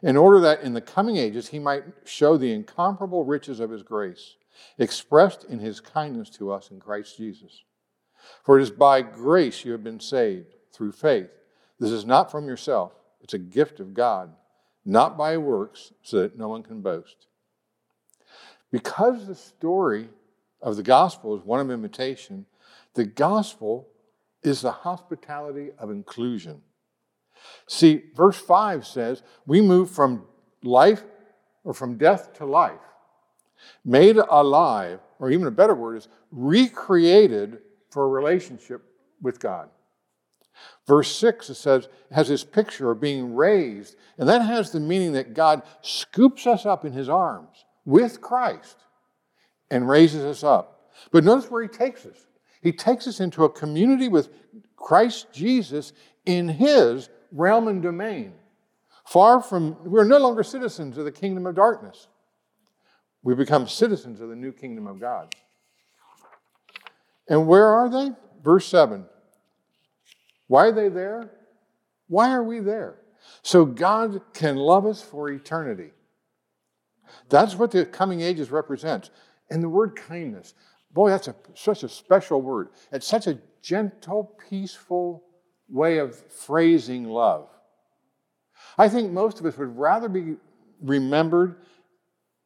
in 0.01 0.17
order 0.17 0.39
that 0.39 0.61
in 0.61 0.73
the 0.73 0.81
coming 0.81 1.17
ages 1.17 1.49
he 1.49 1.59
might 1.59 1.83
show 2.05 2.37
the 2.37 2.51
incomparable 2.51 3.23
riches 3.23 3.59
of 3.59 3.69
his 3.69 3.83
grace, 3.83 4.35
expressed 4.77 5.43
in 5.45 5.59
his 5.59 5.79
kindness 5.79 6.29
to 6.29 6.51
us 6.51 6.71
in 6.71 6.79
Christ 6.79 7.17
Jesus. 7.17 7.63
For 8.43 8.59
it 8.59 8.63
is 8.63 8.71
by 8.71 9.01
grace 9.01 9.65
you 9.65 9.71
have 9.71 9.83
been 9.83 9.99
saved 9.99 10.55
through 10.73 10.91
faith. 10.91 11.29
This 11.79 11.91
is 11.91 12.05
not 12.05 12.31
from 12.31 12.47
yourself, 12.47 12.93
it's 13.21 13.33
a 13.33 13.39
gift 13.39 13.79
of 13.79 13.93
God, 13.93 14.31
not 14.85 15.17
by 15.17 15.37
works, 15.37 15.93
so 16.01 16.21
that 16.21 16.37
no 16.37 16.47
one 16.47 16.63
can 16.63 16.81
boast. 16.81 17.27
Because 18.71 19.27
the 19.27 19.35
story 19.35 20.09
of 20.61 20.75
the 20.75 20.83
gospel 20.83 21.35
is 21.35 21.43
one 21.43 21.59
of 21.59 21.69
invitation, 21.69 22.45
the 22.93 23.05
gospel 23.05 23.87
is 24.43 24.61
the 24.61 24.71
hospitality 24.71 25.69
of 25.77 25.91
inclusion. 25.91 26.61
See, 27.67 28.03
verse 28.15 28.37
5 28.37 28.85
says, 28.85 29.23
we 29.45 29.61
move 29.61 29.89
from 29.89 30.25
life 30.63 31.03
or 31.63 31.73
from 31.73 31.97
death 31.97 32.33
to 32.33 32.45
life, 32.45 32.79
made 33.85 34.17
alive, 34.17 34.99
or 35.19 35.31
even 35.31 35.47
a 35.47 35.51
better 35.51 35.75
word 35.75 35.97
is 35.97 36.07
recreated 36.31 37.59
for 37.89 38.03
a 38.03 38.09
relationship 38.09 38.83
with 39.21 39.39
God. 39.39 39.69
Verse 40.87 41.15
6, 41.15 41.49
it 41.49 41.55
says, 41.55 41.87
has 42.11 42.27
this 42.27 42.43
picture 42.43 42.91
of 42.91 42.99
being 42.99 43.35
raised, 43.35 43.95
and 44.17 44.27
that 44.27 44.41
has 44.41 44.71
the 44.71 44.79
meaning 44.79 45.13
that 45.13 45.33
God 45.33 45.61
scoops 45.81 46.45
us 46.45 46.65
up 46.65 46.85
in 46.85 46.91
his 46.91 47.09
arms 47.09 47.65
with 47.85 48.21
Christ 48.21 48.77
and 49.69 49.87
raises 49.87 50.23
us 50.23 50.43
up. 50.43 50.91
But 51.11 51.23
notice 51.23 51.49
where 51.49 51.63
he 51.63 51.69
takes 51.69 52.05
us. 52.05 52.27
He 52.61 52.71
takes 52.71 53.07
us 53.07 53.19
into 53.19 53.43
a 53.43 53.49
community 53.49 54.07
with 54.07 54.29
Christ 54.75 55.27
Jesus 55.31 55.93
in 56.25 56.47
his 56.47 57.09
realm 57.31 57.67
and 57.67 57.81
domain. 57.81 58.33
Far 59.05 59.41
from, 59.41 59.77
we're 59.83 60.03
no 60.03 60.17
longer 60.17 60.43
citizens 60.43 60.97
of 60.97 61.05
the 61.05 61.11
kingdom 61.11 61.45
of 61.45 61.55
darkness. 61.55 62.07
We 63.23 63.35
become 63.35 63.67
citizens 63.67 64.21
of 64.21 64.29
the 64.29 64.35
new 64.35 64.51
kingdom 64.51 64.87
of 64.87 64.99
God. 64.99 65.33
And 67.27 67.47
where 67.47 67.67
are 67.67 67.89
they? 67.89 68.11
Verse 68.43 68.67
7. 68.67 69.05
Why 70.47 70.67
are 70.67 70.71
they 70.71 70.89
there? 70.89 71.31
Why 72.07 72.31
are 72.31 72.43
we 72.43 72.59
there? 72.59 72.95
So 73.43 73.65
God 73.65 74.21
can 74.33 74.55
love 74.55 74.85
us 74.85 75.01
for 75.01 75.29
eternity. 75.29 75.91
That's 77.29 77.55
what 77.55 77.71
the 77.71 77.85
coming 77.85 78.21
ages 78.21 78.51
represents. 78.51 79.11
And 79.49 79.61
the 79.61 79.69
word 79.69 79.95
kindness, 79.95 80.53
boy, 80.91 81.09
that's 81.09 81.27
a, 81.27 81.35
such 81.53 81.83
a 81.83 81.89
special 81.89 82.41
word. 82.41 82.69
It's 82.91 83.07
such 83.07 83.27
a 83.27 83.37
gentle, 83.61 84.35
peaceful 84.49 85.23
way 85.71 85.97
of 85.99 86.15
phrasing 86.15 87.05
love. 87.05 87.47
I 88.77 88.89
think 88.89 89.11
most 89.11 89.39
of 89.39 89.45
us 89.45 89.57
would 89.57 89.77
rather 89.77 90.09
be 90.09 90.35
remembered 90.81 91.57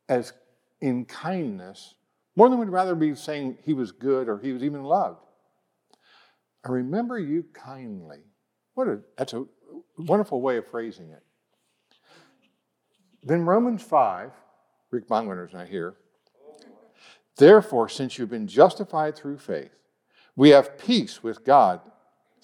as 0.08 0.34
in 0.82 1.06
kindness 1.06 1.96
more 2.36 2.50
than 2.50 2.60
we'd 2.60 2.70
rather 2.70 2.96
be 2.96 3.16
saying 3.16 3.58
he 3.64 3.74
was 3.74 3.92
good 3.92 4.28
or 4.28 4.38
he 4.38 4.52
was 4.52 4.64
even 4.64 4.84
loved. 4.84 5.20
I 6.66 6.70
remember 6.70 7.18
you 7.18 7.46
kindly. 7.54 8.20
What 8.74 8.88
a, 8.88 9.00
that's 9.18 9.34
a 9.34 9.46
wonderful 9.98 10.42
way 10.42 10.58
of 10.58 10.68
phrasing 10.68 11.12
it. 11.12 11.24
Then 13.24 13.46
Romans 13.46 13.82
5, 13.82 14.32
Rick 14.92 15.08
Bongwinner's 15.08 15.54
not 15.54 15.68
here. 15.68 15.96
Therefore, 17.38 17.90
since 17.90 18.18
you've 18.18 18.30
been 18.30 18.48
justified 18.48 19.16
through 19.16 19.38
faith, 19.38 19.72
we 20.36 20.50
have 20.50 20.78
peace 20.78 21.24
with 21.24 21.46
God 21.46 21.80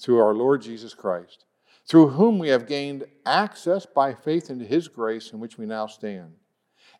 through 0.01 0.20
our 0.20 0.34
Lord 0.34 0.62
Jesus 0.62 0.93
Christ, 0.93 1.46
through 1.88 2.10
whom 2.10 2.39
we 2.39 2.50
have 2.50 2.67
gained 2.67 3.05
access 3.25 3.86
by 3.86 4.13
faith 4.13 4.50
into 4.50 4.65
his 4.65 4.88
grace 4.88 5.31
in 5.31 5.39
which 5.39 5.58
we 5.58 5.65
now 5.65 5.88
stand. 5.88 6.34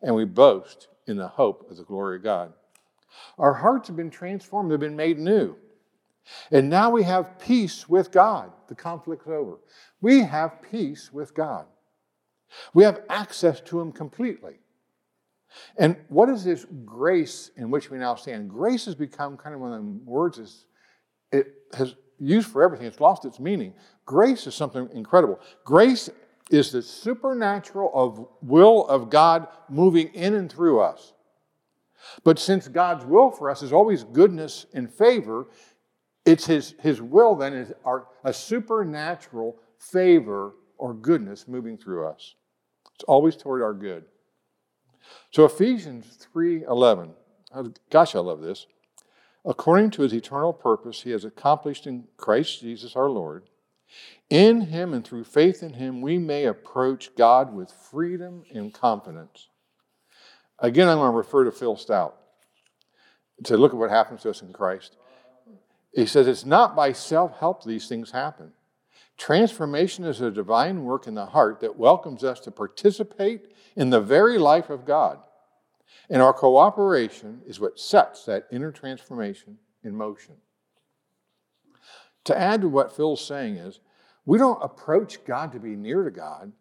And 0.00 0.14
we 0.14 0.24
boast 0.24 0.88
in 1.06 1.16
the 1.16 1.28
hope 1.28 1.70
of 1.70 1.76
the 1.76 1.84
glory 1.84 2.16
of 2.16 2.22
God. 2.22 2.52
Our 3.38 3.54
hearts 3.54 3.88
have 3.88 3.96
been 3.96 4.10
transformed, 4.10 4.70
they've 4.70 4.80
been 4.80 4.96
made 4.96 5.18
new. 5.18 5.56
And 6.50 6.70
now 6.70 6.90
we 6.90 7.02
have 7.02 7.38
peace 7.38 7.88
with 7.88 8.12
God. 8.12 8.52
The 8.68 8.74
conflict's 8.74 9.26
over. 9.26 9.58
We 10.00 10.20
have 10.20 10.62
peace 10.62 11.12
with 11.12 11.34
God. 11.34 11.66
We 12.74 12.84
have 12.84 13.02
access 13.08 13.60
to 13.62 13.80
Him 13.80 13.90
completely. 13.90 14.60
And 15.76 15.96
what 16.08 16.28
is 16.28 16.44
this 16.44 16.64
grace 16.84 17.50
in 17.56 17.70
which 17.70 17.90
we 17.90 17.98
now 17.98 18.14
stand? 18.14 18.48
Grace 18.48 18.84
has 18.86 18.94
become 18.94 19.36
kind 19.36 19.54
of 19.54 19.60
one 19.60 19.72
of 19.72 19.82
the 19.82 19.90
words 20.04 20.38
is 20.38 20.66
it 21.32 21.54
has 21.74 21.94
used 22.22 22.48
for 22.48 22.62
everything. 22.62 22.86
It's 22.86 23.00
lost 23.00 23.24
its 23.24 23.40
meaning. 23.40 23.74
Grace 24.06 24.46
is 24.46 24.54
something 24.54 24.88
incredible. 24.92 25.40
Grace 25.64 26.08
is 26.50 26.70
the 26.70 26.82
supernatural 26.82 27.90
of 27.94 28.26
will 28.42 28.86
of 28.86 29.10
God 29.10 29.48
moving 29.68 30.08
in 30.14 30.34
and 30.34 30.50
through 30.50 30.80
us. 30.80 31.12
But 32.24 32.38
since 32.38 32.68
God's 32.68 33.04
will 33.04 33.30
for 33.30 33.50
us 33.50 33.62
is 33.62 33.72
always 33.72 34.04
goodness 34.04 34.66
and 34.74 34.92
favor, 34.92 35.46
it's 36.24 36.46
his, 36.46 36.74
his 36.80 37.00
will 37.00 37.34
then 37.34 37.52
is 37.52 37.72
our, 37.84 38.06
a 38.24 38.32
supernatural 38.32 39.56
favor 39.78 40.54
or 40.78 40.94
goodness 40.94 41.48
moving 41.48 41.76
through 41.76 42.06
us. 42.06 42.34
It's 42.94 43.04
always 43.04 43.36
toward 43.36 43.62
our 43.62 43.74
good. 43.74 44.04
So 45.30 45.44
Ephesians 45.44 46.26
3:11. 46.34 47.10
Gosh, 47.90 48.14
I 48.14 48.20
love 48.20 48.40
this. 48.40 48.66
According 49.44 49.90
to 49.92 50.02
his 50.02 50.12
eternal 50.12 50.52
purpose, 50.52 51.02
he 51.02 51.10
has 51.10 51.24
accomplished 51.24 51.86
in 51.86 52.04
Christ 52.16 52.60
Jesus 52.60 52.94
our 52.94 53.10
Lord. 53.10 53.44
In 54.30 54.62
him 54.62 54.94
and 54.94 55.04
through 55.04 55.24
faith 55.24 55.62
in 55.62 55.74
him, 55.74 56.00
we 56.00 56.16
may 56.18 56.44
approach 56.44 57.14
God 57.16 57.52
with 57.52 57.70
freedom 57.70 58.44
and 58.54 58.72
confidence. 58.72 59.48
Again, 60.58 60.88
I'm 60.88 60.98
going 60.98 61.10
to 61.10 61.16
refer 61.16 61.44
to 61.44 61.52
Phil 61.52 61.76
Stout 61.76 62.16
to 63.44 63.56
look 63.56 63.72
at 63.72 63.78
what 63.78 63.90
happens 63.90 64.22
to 64.22 64.30
us 64.30 64.42
in 64.42 64.52
Christ. 64.52 64.96
He 65.92 66.06
says 66.06 66.28
it's 66.28 66.46
not 66.46 66.76
by 66.76 66.92
self 66.92 67.38
help 67.38 67.64
these 67.64 67.88
things 67.88 68.12
happen. 68.12 68.52
Transformation 69.18 70.04
is 70.04 70.20
a 70.20 70.30
divine 70.30 70.84
work 70.84 71.06
in 71.06 71.14
the 71.14 71.26
heart 71.26 71.60
that 71.60 71.76
welcomes 71.76 72.24
us 72.24 72.40
to 72.40 72.50
participate 72.50 73.52
in 73.76 73.90
the 73.90 74.00
very 74.00 74.38
life 74.38 74.70
of 74.70 74.86
God. 74.86 75.18
And 76.10 76.20
our 76.20 76.32
cooperation 76.32 77.40
is 77.46 77.60
what 77.60 77.78
sets 77.78 78.24
that 78.26 78.46
inner 78.50 78.72
transformation 78.72 79.58
in 79.82 79.96
motion. 79.96 80.36
To 82.24 82.38
add 82.38 82.60
to 82.60 82.68
what 82.68 82.94
Phil's 82.94 83.24
saying 83.24 83.56
is, 83.56 83.80
we 84.24 84.38
don't 84.38 84.62
approach 84.62 85.24
God 85.24 85.52
to 85.52 85.58
be 85.58 85.74
near 85.74 86.04
to 86.04 86.10
God. 86.10 86.52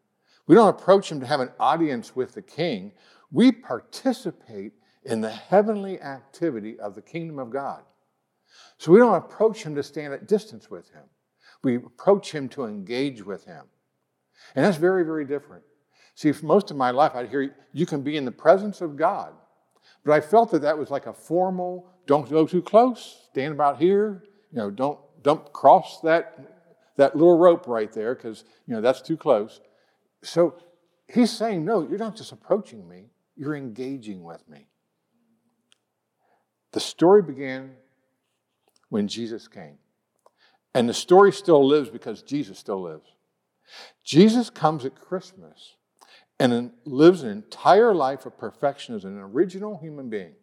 We 0.47 0.55
don't 0.55 0.69
approach 0.69 1.11
Him 1.11 1.19
to 1.19 1.27
have 1.27 1.39
an 1.39 1.51
audience 1.59 2.15
with 2.15 2.33
the 2.33 2.41
King. 2.41 2.93
We 3.31 3.51
participate 3.51 4.73
in 5.03 5.21
the 5.21 5.29
heavenly 5.29 6.01
activity 6.01 6.79
of 6.79 6.95
the 6.95 7.01
kingdom 7.01 7.39
of 7.39 7.51
God. 7.51 7.83
So 8.77 8.91
we 8.91 8.99
don't 8.99 9.15
approach 9.15 9.63
Him 9.63 9.75
to 9.75 9.83
stand 9.83 10.13
at 10.13 10.27
distance 10.27 10.69
with 10.69 10.89
Him. 10.91 11.03
We 11.63 11.75
approach 11.75 12.31
Him 12.31 12.49
to 12.49 12.65
engage 12.65 13.23
with 13.23 13.45
Him. 13.45 13.65
And 14.55 14.65
that's 14.65 14.77
very, 14.77 15.03
very 15.03 15.25
different. 15.25 15.63
See, 16.15 16.31
for 16.31 16.45
most 16.45 16.71
of 16.71 16.77
my 16.77 16.91
life, 16.91 17.13
I'd 17.15 17.29
hear 17.29 17.55
you 17.73 17.85
can 17.85 18.01
be 18.01 18.17
in 18.17 18.25
the 18.25 18.31
presence 18.31 18.81
of 18.81 18.95
God. 18.95 19.33
But 20.03 20.13
I 20.13 20.21
felt 20.21 20.51
that 20.51 20.61
that 20.63 20.77
was 20.77 20.89
like 20.89 21.05
a 21.05 21.13
formal, 21.13 21.87
don't 22.05 22.29
go 22.29 22.45
too 22.45 22.61
close, 22.61 23.27
stand 23.31 23.53
about 23.53 23.77
here, 23.77 24.23
you 24.51 24.57
know, 24.57 24.69
don't, 24.69 24.99
don't 25.21 25.51
cross 25.53 26.01
that, 26.01 26.57
that 26.97 27.15
little 27.15 27.37
rope 27.37 27.67
right 27.67 27.91
there 27.91 28.15
because, 28.15 28.43
you 28.67 28.73
know, 28.73 28.81
that's 28.81 29.01
too 29.01 29.17
close. 29.17 29.61
So 30.23 30.55
he's 31.07 31.31
saying, 31.31 31.63
no, 31.65 31.87
you're 31.87 31.99
not 31.99 32.15
just 32.15 32.31
approaching 32.31 32.87
me, 32.87 33.11
you're 33.35 33.55
engaging 33.55 34.23
with 34.23 34.47
me. 34.49 34.67
The 36.71 36.79
story 36.79 37.21
began 37.21 37.71
when 38.89 39.07
Jesus 39.07 39.47
came. 39.47 39.77
And 40.73 40.87
the 40.87 40.93
story 40.93 41.31
still 41.31 41.65
lives 41.65 41.89
because 41.89 42.21
Jesus 42.21 42.57
still 42.57 42.81
lives. 42.81 43.09
Jesus 44.03 44.49
comes 44.49 44.85
at 44.85 44.99
Christmas 44.99 45.75
and 46.41 46.71
lives 46.85 47.21
an 47.21 47.29
entire 47.29 47.93
life 47.93 48.25
of 48.25 48.35
perfection 48.35 48.95
as 48.95 49.05
an 49.05 49.19
original 49.19 49.77
human 49.77 50.09
being. 50.09 50.33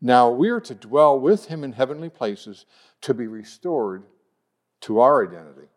Now 0.00 0.30
we 0.30 0.50
are 0.50 0.60
to 0.60 0.74
dwell 0.74 1.18
with 1.18 1.46
him 1.46 1.62
in 1.62 1.72
heavenly 1.72 2.08
places 2.08 2.66
to 3.02 3.14
be 3.14 3.28
restored 3.28 4.04
to 4.80 4.98
our 4.98 5.24
identity. 5.24 5.68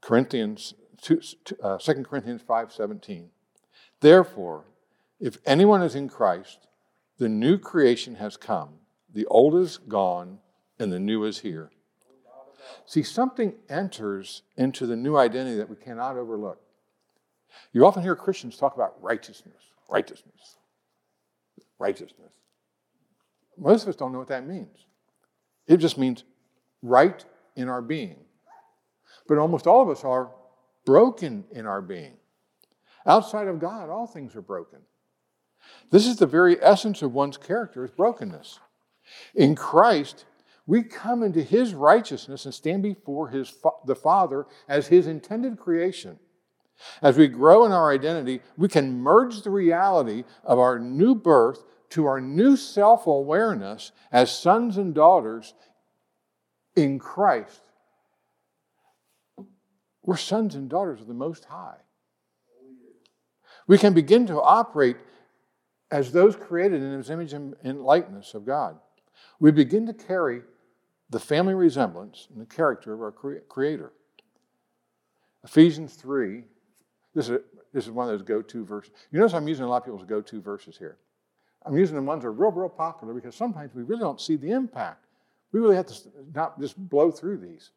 Corinthians 0.00 0.74
2, 1.02 1.20
uh, 1.62 1.78
2 1.78 2.04
Corinthians 2.04 2.42
5:17. 2.42 3.30
Therefore, 4.00 4.64
if 5.20 5.38
anyone 5.46 5.82
is 5.82 5.94
in 5.94 6.08
Christ, 6.08 6.66
the 7.18 7.28
new 7.28 7.56
creation 7.56 8.16
has 8.16 8.36
come. 8.36 8.80
The 9.12 9.26
old 9.26 9.54
is 9.54 9.78
gone 9.78 10.40
and 10.78 10.92
the 10.92 10.98
new 10.98 11.24
is 11.24 11.38
here. 11.38 11.70
See, 12.84 13.04
something 13.04 13.54
enters 13.68 14.42
into 14.56 14.86
the 14.86 14.96
new 14.96 15.16
identity 15.16 15.56
that 15.56 15.70
we 15.70 15.76
cannot 15.76 16.16
overlook. 16.16 16.65
You 17.72 17.86
often 17.86 18.02
hear 18.02 18.16
Christians 18.16 18.56
talk 18.56 18.74
about 18.74 19.02
righteousness, 19.02 19.72
righteousness, 19.88 20.56
righteousness. 21.78 22.32
Most 23.58 23.82
of 23.82 23.88
us 23.88 23.96
don't 23.96 24.12
know 24.12 24.18
what 24.18 24.28
that 24.28 24.46
means. 24.46 24.86
It 25.66 25.78
just 25.78 25.98
means 25.98 26.24
right 26.82 27.24
in 27.56 27.68
our 27.68 27.82
being. 27.82 28.16
But 29.28 29.38
almost 29.38 29.66
all 29.66 29.82
of 29.82 29.88
us 29.88 30.04
are 30.04 30.30
broken 30.84 31.44
in 31.50 31.66
our 31.66 31.82
being. 31.82 32.14
Outside 33.06 33.48
of 33.48 33.58
God, 33.58 33.88
all 33.88 34.06
things 34.06 34.36
are 34.36 34.42
broken. 34.42 34.80
This 35.90 36.06
is 36.06 36.16
the 36.16 36.26
very 36.26 36.62
essence 36.62 37.02
of 37.02 37.12
one's 37.12 37.36
character 37.36 37.84
is 37.84 37.90
brokenness. 37.90 38.60
In 39.34 39.54
Christ, 39.54 40.24
we 40.66 40.82
come 40.82 41.22
into 41.22 41.42
his 41.42 41.74
righteousness 41.74 42.44
and 42.44 42.54
stand 42.54 42.82
before 42.82 43.28
his 43.28 43.54
the 43.84 43.94
Father 43.94 44.46
as 44.68 44.88
his 44.88 45.06
intended 45.06 45.58
creation. 45.58 46.18
As 47.02 47.16
we 47.16 47.28
grow 47.28 47.64
in 47.64 47.72
our 47.72 47.92
identity, 47.92 48.40
we 48.56 48.68
can 48.68 49.00
merge 49.00 49.42
the 49.42 49.50
reality 49.50 50.24
of 50.44 50.58
our 50.58 50.78
new 50.78 51.14
birth 51.14 51.64
to 51.90 52.06
our 52.06 52.20
new 52.20 52.56
self 52.56 53.06
awareness 53.06 53.92
as 54.12 54.30
sons 54.30 54.76
and 54.76 54.94
daughters 54.94 55.54
in 56.74 56.98
Christ. 56.98 57.60
We're 60.02 60.16
sons 60.16 60.54
and 60.54 60.68
daughters 60.68 61.00
of 61.00 61.06
the 61.06 61.14
Most 61.14 61.44
High. 61.46 61.78
We 63.66 63.78
can 63.78 63.94
begin 63.94 64.26
to 64.28 64.40
operate 64.40 64.96
as 65.90 66.12
those 66.12 66.36
created 66.36 66.82
in 66.82 66.92
His 66.92 67.10
image 67.10 67.32
and 67.32 67.82
likeness 67.82 68.34
of 68.34 68.44
God. 68.44 68.78
We 69.40 69.50
begin 69.50 69.86
to 69.86 69.92
carry 69.92 70.42
the 71.10 71.20
family 71.20 71.54
resemblance 71.54 72.28
and 72.30 72.40
the 72.40 72.46
character 72.46 72.92
of 72.92 73.00
our 73.00 73.12
Creator. 73.12 73.92
Ephesians 75.44 75.94
3, 75.94 76.42
this 77.16 77.30
is, 77.30 77.40
this 77.72 77.84
is 77.86 77.90
one 77.90 78.08
of 78.08 78.12
those 78.12 78.26
go 78.26 78.42
to 78.42 78.64
verses. 78.64 78.92
You 79.10 79.18
notice 79.18 79.32
I'm 79.32 79.48
using 79.48 79.64
a 79.64 79.68
lot 79.68 79.78
of 79.78 79.84
people's 79.84 80.04
go 80.04 80.20
to 80.20 80.40
verses 80.40 80.76
here. 80.76 80.98
I'm 81.64 81.76
using 81.76 81.96
the 81.96 82.02
ones 82.02 82.22
that 82.22 82.28
are 82.28 82.32
real, 82.32 82.52
real 82.52 82.68
popular 82.68 83.14
because 83.14 83.34
sometimes 83.34 83.74
we 83.74 83.82
really 83.82 84.02
don't 84.02 84.20
see 84.20 84.36
the 84.36 84.50
impact. 84.50 85.06
We 85.50 85.60
really 85.60 85.76
have 85.76 85.86
to 85.86 85.94
not 86.34 86.60
just 86.60 86.76
blow 86.76 87.10
through 87.10 87.38
these. 87.38 87.70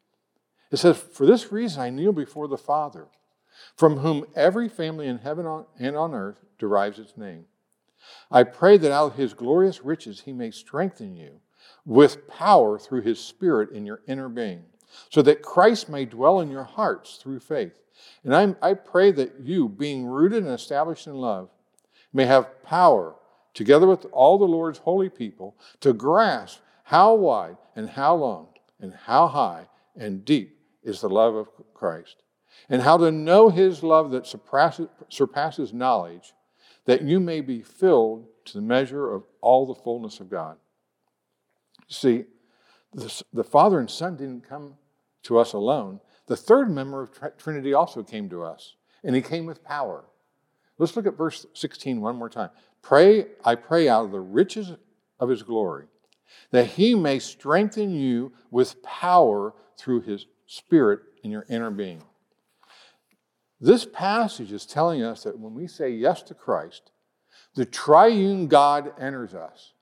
It 0.70 0.76
says, 0.76 0.98
For 0.98 1.24
this 1.24 1.50
reason 1.50 1.80
I 1.80 1.88
kneel 1.88 2.12
before 2.12 2.48
the 2.48 2.58
Father, 2.58 3.06
from 3.76 3.96
whom 3.96 4.26
every 4.36 4.68
family 4.68 5.06
in 5.06 5.18
heaven 5.18 5.64
and 5.78 5.96
on 5.96 6.14
earth 6.14 6.44
derives 6.58 6.98
its 6.98 7.16
name. 7.16 7.46
I 8.30 8.42
pray 8.42 8.76
that 8.76 8.92
out 8.92 9.12
of 9.12 9.16
his 9.16 9.32
glorious 9.32 9.82
riches 9.82 10.20
he 10.20 10.34
may 10.34 10.50
strengthen 10.50 11.16
you 11.16 11.40
with 11.86 12.28
power 12.28 12.78
through 12.78 13.02
his 13.02 13.18
Spirit 13.18 13.70
in 13.70 13.86
your 13.86 14.02
inner 14.06 14.28
being, 14.28 14.64
so 15.10 15.22
that 15.22 15.42
Christ 15.42 15.88
may 15.88 16.04
dwell 16.04 16.40
in 16.40 16.50
your 16.50 16.64
hearts 16.64 17.16
through 17.16 17.40
faith. 17.40 17.72
And 18.24 18.34
I, 18.34 18.54
I 18.62 18.74
pray 18.74 19.12
that 19.12 19.40
you, 19.40 19.68
being 19.68 20.06
rooted 20.06 20.44
and 20.44 20.52
established 20.52 21.06
in 21.06 21.14
love, 21.14 21.50
may 22.12 22.26
have 22.26 22.62
power, 22.62 23.14
together 23.54 23.86
with 23.86 24.06
all 24.12 24.38
the 24.38 24.44
Lord's 24.44 24.78
holy 24.78 25.08
people, 25.08 25.56
to 25.80 25.92
grasp 25.92 26.60
how 26.84 27.14
wide 27.14 27.56
and 27.76 27.88
how 27.90 28.14
long 28.14 28.48
and 28.80 28.94
how 28.94 29.26
high 29.28 29.68
and 29.96 30.24
deep 30.24 30.58
is 30.82 31.00
the 31.00 31.08
love 31.08 31.34
of 31.34 31.48
Christ, 31.74 32.22
and 32.68 32.82
how 32.82 32.96
to 32.96 33.10
know 33.10 33.50
his 33.50 33.82
love 33.82 34.10
that 34.12 34.26
surpasses, 34.26 34.88
surpasses 35.08 35.72
knowledge, 35.72 36.32
that 36.86 37.02
you 37.02 37.20
may 37.20 37.42
be 37.42 37.60
filled 37.60 38.26
to 38.46 38.54
the 38.54 38.62
measure 38.62 39.12
of 39.12 39.24
all 39.40 39.66
the 39.66 39.74
fullness 39.74 40.20
of 40.20 40.30
God. 40.30 40.56
See, 41.88 42.24
the, 42.94 43.22
the 43.32 43.44
Father 43.44 43.78
and 43.78 43.90
Son 43.90 44.16
didn't 44.16 44.48
come 44.48 44.74
to 45.24 45.38
us 45.38 45.52
alone. 45.52 46.00
The 46.26 46.36
third 46.36 46.70
member 46.70 47.02
of 47.02 47.10
Trinity 47.38 47.74
also 47.74 48.02
came 48.02 48.28
to 48.30 48.42
us, 48.42 48.74
and 49.02 49.14
he 49.14 49.22
came 49.22 49.46
with 49.46 49.64
power. 49.64 50.04
Let's 50.78 50.96
look 50.96 51.06
at 51.06 51.18
verse 51.18 51.46
16 51.54 52.00
one 52.00 52.16
more 52.16 52.30
time. 52.30 52.50
Pray, 52.82 53.26
I 53.44 53.54
pray 53.54 53.88
out 53.88 54.06
of 54.06 54.12
the 54.12 54.20
riches 54.20 54.72
of 55.18 55.28
his 55.28 55.42
glory, 55.42 55.86
that 56.50 56.66
he 56.66 56.94
may 56.94 57.18
strengthen 57.18 57.90
you 57.90 58.32
with 58.50 58.82
power 58.82 59.54
through 59.76 60.02
his 60.02 60.26
spirit 60.46 61.00
in 61.22 61.30
your 61.30 61.44
inner 61.48 61.70
being. 61.70 62.02
This 63.60 63.84
passage 63.84 64.52
is 64.52 64.64
telling 64.64 65.02
us 65.02 65.24
that 65.24 65.38
when 65.38 65.54
we 65.54 65.66
say 65.66 65.90
yes 65.90 66.22
to 66.24 66.34
Christ, 66.34 66.90
the 67.54 67.66
triune 67.66 68.46
God 68.46 68.92
enters 68.98 69.34
us. 69.34 69.74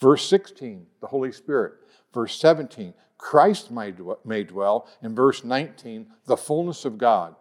Verse 0.00 0.26
16, 0.28 0.86
the 1.00 1.06
Holy 1.08 1.32
Spirit. 1.32 1.74
verse 2.12 2.38
17, 2.38 2.94
Christ 3.20 3.70
may 3.70 3.92
dwell. 3.92 4.88
In 5.02 5.14
verse 5.14 5.44
19, 5.44 6.06
the 6.24 6.38
fullness 6.38 6.86
of 6.86 6.96
God. 6.96 7.36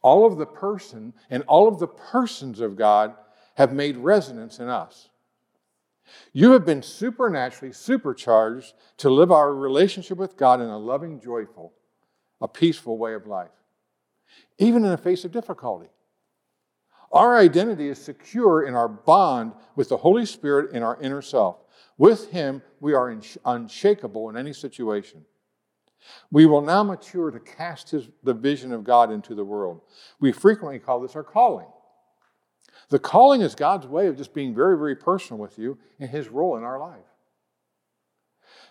All 0.00 0.26
of 0.26 0.38
the 0.38 0.46
person 0.46 1.12
and 1.28 1.42
all 1.46 1.68
of 1.68 1.78
the 1.78 1.86
persons 1.86 2.58
of 2.60 2.76
God 2.76 3.14
have 3.56 3.72
made 3.72 3.98
resonance 3.98 4.58
in 4.58 4.68
us. 4.68 5.10
You 6.32 6.52
have 6.52 6.64
been 6.64 6.82
supernaturally 6.82 7.72
supercharged 7.72 8.74
to 8.98 9.10
live 9.10 9.30
our 9.30 9.54
relationship 9.54 10.18
with 10.18 10.36
God 10.36 10.60
in 10.60 10.68
a 10.68 10.78
loving, 10.78 11.20
joyful, 11.20 11.72
a 12.40 12.48
peaceful 12.48 12.98
way 12.98 13.14
of 13.14 13.26
life, 13.26 13.52
even 14.58 14.84
in 14.84 14.90
the 14.90 14.96
face 14.96 15.24
of 15.24 15.32
difficulty. 15.32 15.88
Our 17.12 17.36
identity 17.36 17.88
is 17.88 18.02
secure 18.02 18.66
in 18.66 18.74
our 18.74 18.88
bond 18.88 19.52
with 19.76 19.90
the 19.90 19.98
Holy 19.98 20.26
Spirit 20.26 20.74
in 20.74 20.82
our 20.82 21.00
inner 21.00 21.22
self. 21.22 21.63
With 21.96 22.30
Him, 22.30 22.62
we 22.80 22.94
are 22.94 23.16
unshakable 23.44 24.28
in 24.30 24.36
any 24.36 24.52
situation. 24.52 25.24
We 26.30 26.46
will 26.46 26.60
now 26.60 26.82
mature 26.82 27.30
to 27.30 27.40
cast 27.40 27.90
his, 27.90 28.08
the 28.22 28.34
vision 28.34 28.72
of 28.72 28.84
God 28.84 29.10
into 29.10 29.34
the 29.34 29.44
world. 29.44 29.80
We 30.20 30.32
frequently 30.32 30.78
call 30.78 31.00
this 31.00 31.16
our 31.16 31.22
calling. 31.22 31.66
The 32.90 32.98
calling 32.98 33.40
is 33.40 33.54
God's 33.54 33.86
way 33.86 34.06
of 34.08 34.16
just 34.16 34.34
being 34.34 34.54
very, 34.54 34.76
very 34.76 34.94
personal 34.94 35.40
with 35.40 35.58
you 35.58 35.78
and 35.98 36.10
his 36.10 36.28
role 36.28 36.56
in 36.56 36.64
our 36.64 36.78
life. 36.78 37.04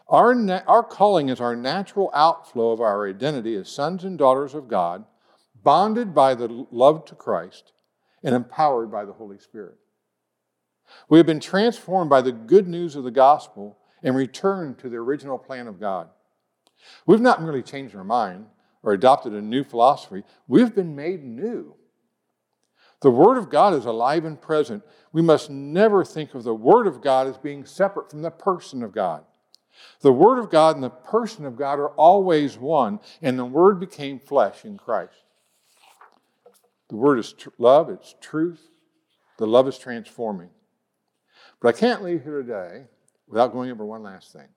Our, 0.08 0.36
na- 0.36 0.62
our 0.68 0.84
calling 0.84 1.30
is 1.30 1.40
our 1.40 1.56
natural 1.56 2.12
outflow 2.14 2.72
of 2.72 2.82
our 2.82 3.08
identity 3.08 3.56
as 3.56 3.70
sons 3.70 4.04
and 4.04 4.18
daughters 4.18 4.54
of 4.54 4.68
God, 4.68 5.06
bonded 5.64 6.14
by 6.14 6.36
the 6.36 6.68
love 6.72 7.06
to 7.06 7.16
Christ 7.16 7.72
and 8.24 8.36
empowered 8.36 8.92
by 8.92 9.06
the 9.06 9.14
Holy 9.14 9.40
Spirit. 9.40 9.78
We 11.10 11.18
have 11.18 11.28
been 11.28 11.40
transformed 11.40 12.10
by 12.10 12.22
the 12.22 12.32
good 12.32 12.68
news 12.68 12.96
of 12.96 13.04
the 13.04 13.12
gospel 13.12 13.78
and 14.02 14.16
returned 14.16 14.80
to 14.80 14.90
the 14.90 14.98
original 14.98 15.38
plan 15.38 15.68
of 15.68 15.80
God. 15.80 16.10
We've 17.06 17.22
not 17.22 17.42
merely 17.42 17.64
changed 17.64 17.96
our 17.96 18.04
mind 18.04 18.48
or 18.82 18.94
adopted 18.94 19.34
a 19.34 19.42
new 19.42 19.64
philosophy, 19.64 20.24
we've 20.48 20.76
been 20.76 20.96
made 20.96 21.24
new. 21.24 21.76
The 23.02 23.12
Word 23.12 23.38
of 23.38 23.50
God 23.50 23.74
is 23.74 23.86
alive 23.86 24.24
and 24.24 24.42
present. 24.42 24.84
We 25.12 25.22
must 25.22 25.50
never 25.50 26.06
think 26.06 26.34
of 26.34 26.44
the 26.44 26.56
Word 26.56 26.88
of 26.88 27.02
God 27.02 27.28
as 27.28 27.38
being 27.38 27.66
separate 27.66 28.10
from 28.10 28.22
the 28.22 28.32
person 28.32 28.82
of 28.82 28.94
God. 28.94 29.26
The 30.02 30.14
Word 30.14 30.40
of 30.40 30.50
God 30.50 30.76
and 30.76 30.84
the 30.84 30.90
person 30.90 31.46
of 31.46 31.58
God 31.58 31.80
are 31.80 31.90
always 31.90 32.58
one, 32.58 33.00
and 33.22 33.38
the 33.38 33.46
Word 33.46 33.80
became 33.80 34.20
flesh 34.20 34.64
in 34.64 34.78
Christ. 34.78 35.16
The 36.90 36.96
Word 36.96 37.20
is 37.20 37.34
tr- 37.34 37.50
love, 37.58 37.90
it's 37.90 38.16
truth. 38.22 38.70
The 39.38 39.48
love 39.48 39.68
is 39.68 39.78
transforming. 39.78 40.50
But 41.64 41.76
I 41.76 41.80
can't 41.80 42.04
leave 42.04 42.24
here 42.24 42.42
today 42.42 42.84
without 43.26 43.54
going 43.54 43.72
over 43.72 43.86
one 43.86 44.04
last 44.04 44.34
thing. 44.34 44.50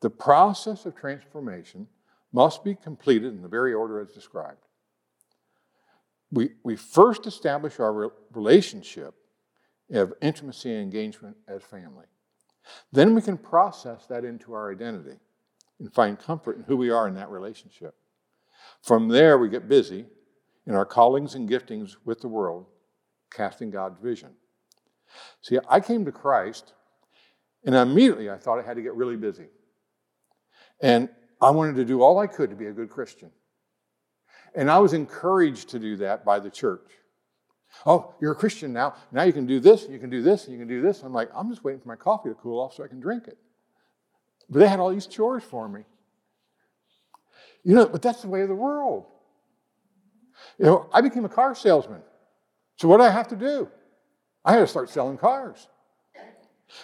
The 0.00 0.10
process 0.10 0.86
of 0.86 0.96
transformation 0.96 1.86
must 2.32 2.64
be 2.64 2.74
completed 2.74 3.32
in 3.32 3.42
the 3.42 3.48
very 3.48 3.72
order 3.72 4.00
as 4.00 4.12
described. 4.12 4.66
We, 6.32 6.50
we 6.64 6.74
first 6.74 7.28
establish 7.28 7.78
our 7.78 7.92
re- 7.92 8.08
relationship 8.32 9.14
of 9.92 10.12
intimacy 10.20 10.72
and 10.72 10.82
engagement 10.82 11.36
as 11.46 11.62
family. 11.62 12.06
Then 12.90 13.14
we 13.14 13.22
can 13.22 13.38
process 13.38 14.06
that 14.06 14.24
into 14.24 14.52
our 14.52 14.72
identity 14.72 15.18
and 15.78 15.94
find 15.94 16.18
comfort 16.18 16.56
in 16.56 16.64
who 16.64 16.76
we 16.76 16.90
are 16.90 17.06
in 17.06 17.14
that 17.14 17.30
relationship. 17.30 17.94
From 18.82 19.08
there, 19.08 19.38
we 19.38 19.48
get 19.48 19.68
busy 19.68 20.06
in 20.66 20.74
our 20.74 20.86
callings 20.86 21.36
and 21.36 21.48
giftings 21.48 21.94
with 22.04 22.20
the 22.20 22.28
world, 22.28 22.66
casting 23.30 23.70
God's 23.70 24.00
vision. 24.00 24.30
See, 25.42 25.58
I 25.68 25.80
came 25.80 26.04
to 26.04 26.12
Christ, 26.12 26.72
and 27.64 27.74
immediately 27.74 28.30
I 28.30 28.36
thought 28.36 28.58
I 28.58 28.62
had 28.62 28.76
to 28.76 28.82
get 28.82 28.94
really 28.94 29.16
busy. 29.16 29.46
And 30.80 31.08
I 31.40 31.50
wanted 31.50 31.76
to 31.76 31.84
do 31.84 32.02
all 32.02 32.18
I 32.18 32.26
could 32.26 32.50
to 32.50 32.56
be 32.56 32.66
a 32.66 32.72
good 32.72 32.90
Christian. 32.90 33.30
And 34.54 34.70
I 34.70 34.78
was 34.78 34.92
encouraged 34.92 35.70
to 35.70 35.78
do 35.78 35.96
that 35.96 36.24
by 36.24 36.38
the 36.38 36.50
church. 36.50 36.90
Oh, 37.86 38.14
you're 38.20 38.32
a 38.32 38.36
Christian 38.36 38.72
now. 38.72 38.94
Now 39.10 39.24
you 39.24 39.32
can 39.32 39.46
do 39.46 39.58
this, 39.58 39.86
you 39.88 39.98
can 39.98 40.08
do 40.08 40.22
this, 40.22 40.48
you 40.48 40.58
can 40.58 40.68
do 40.68 40.80
this. 40.80 41.02
I'm 41.02 41.12
like, 41.12 41.28
I'm 41.34 41.50
just 41.50 41.64
waiting 41.64 41.80
for 41.80 41.88
my 41.88 41.96
coffee 41.96 42.28
to 42.28 42.34
cool 42.36 42.60
off 42.60 42.74
so 42.74 42.84
I 42.84 42.88
can 42.88 43.00
drink 43.00 43.26
it. 43.26 43.36
But 44.48 44.60
they 44.60 44.68
had 44.68 44.78
all 44.78 44.90
these 44.90 45.06
chores 45.06 45.42
for 45.42 45.68
me. 45.68 45.80
You 47.64 47.74
know, 47.74 47.86
but 47.86 48.02
that's 48.02 48.22
the 48.22 48.28
way 48.28 48.42
of 48.42 48.48
the 48.48 48.54
world. 48.54 49.06
You 50.58 50.66
know, 50.66 50.88
I 50.92 51.00
became 51.00 51.24
a 51.24 51.28
car 51.28 51.54
salesman. 51.54 52.02
So 52.76 52.88
what 52.88 52.98
do 52.98 53.04
I 53.04 53.10
have 53.10 53.28
to 53.28 53.36
do? 53.36 53.68
I 54.44 54.52
had 54.52 54.60
to 54.60 54.66
start 54.66 54.90
selling 54.90 55.16
cars. 55.16 55.68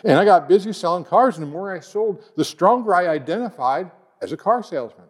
And 0.04 0.18
I 0.18 0.24
got 0.24 0.48
busy 0.48 0.72
selling 0.72 1.04
cars, 1.04 1.36
and 1.36 1.46
the 1.46 1.50
more 1.50 1.74
I 1.74 1.80
sold, 1.80 2.22
the 2.36 2.44
stronger 2.44 2.94
I 2.94 3.08
identified 3.08 3.90
as 4.22 4.32
a 4.32 4.36
car 4.36 4.62
salesman. 4.62 5.06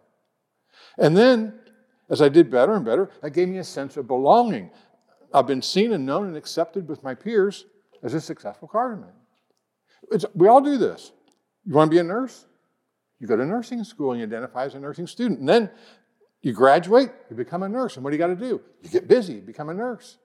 And 0.97 1.15
then, 1.15 1.59
as 2.09 2.21
I 2.21 2.29
did 2.29 2.49
better 2.49 2.73
and 2.73 2.83
better, 2.83 3.09
that 3.21 3.31
gave 3.31 3.47
me 3.47 3.59
a 3.59 3.63
sense 3.63 3.95
of 3.97 4.07
belonging. 4.07 4.71
I've 5.33 5.47
been 5.47 5.61
seen 5.61 5.93
and 5.93 6.05
known 6.05 6.27
and 6.27 6.35
accepted 6.35 6.87
with 6.87 7.03
my 7.03 7.15
peers 7.15 7.65
as 8.03 8.13
a 8.13 8.21
successful 8.21 8.67
carman. 8.67 9.09
We 10.33 10.47
all 10.47 10.61
do 10.61 10.77
this. 10.77 11.11
You 11.65 11.75
want 11.75 11.91
to 11.91 11.95
be 11.95 11.99
a 11.99 12.03
nurse? 12.03 12.45
You 13.19 13.27
go 13.27 13.35
to 13.35 13.45
nursing 13.45 13.83
school 13.83 14.11
and 14.11 14.19
you 14.19 14.25
identify 14.25 14.65
as 14.65 14.73
a 14.73 14.79
nursing 14.79 15.07
student. 15.07 15.39
And 15.39 15.47
then 15.47 15.69
you 16.41 16.53
graduate, 16.53 17.11
you 17.29 17.35
become 17.35 17.63
a 17.63 17.69
nurse. 17.69 17.95
And 17.95 18.03
what 18.03 18.09
do 18.09 18.15
you 18.15 18.19
got 18.19 18.27
to 18.27 18.35
do? 18.35 18.61
You 18.81 18.89
get 18.89 19.07
busy, 19.07 19.39
become 19.39 19.69
a 19.69 19.73
nurse. 19.73 20.17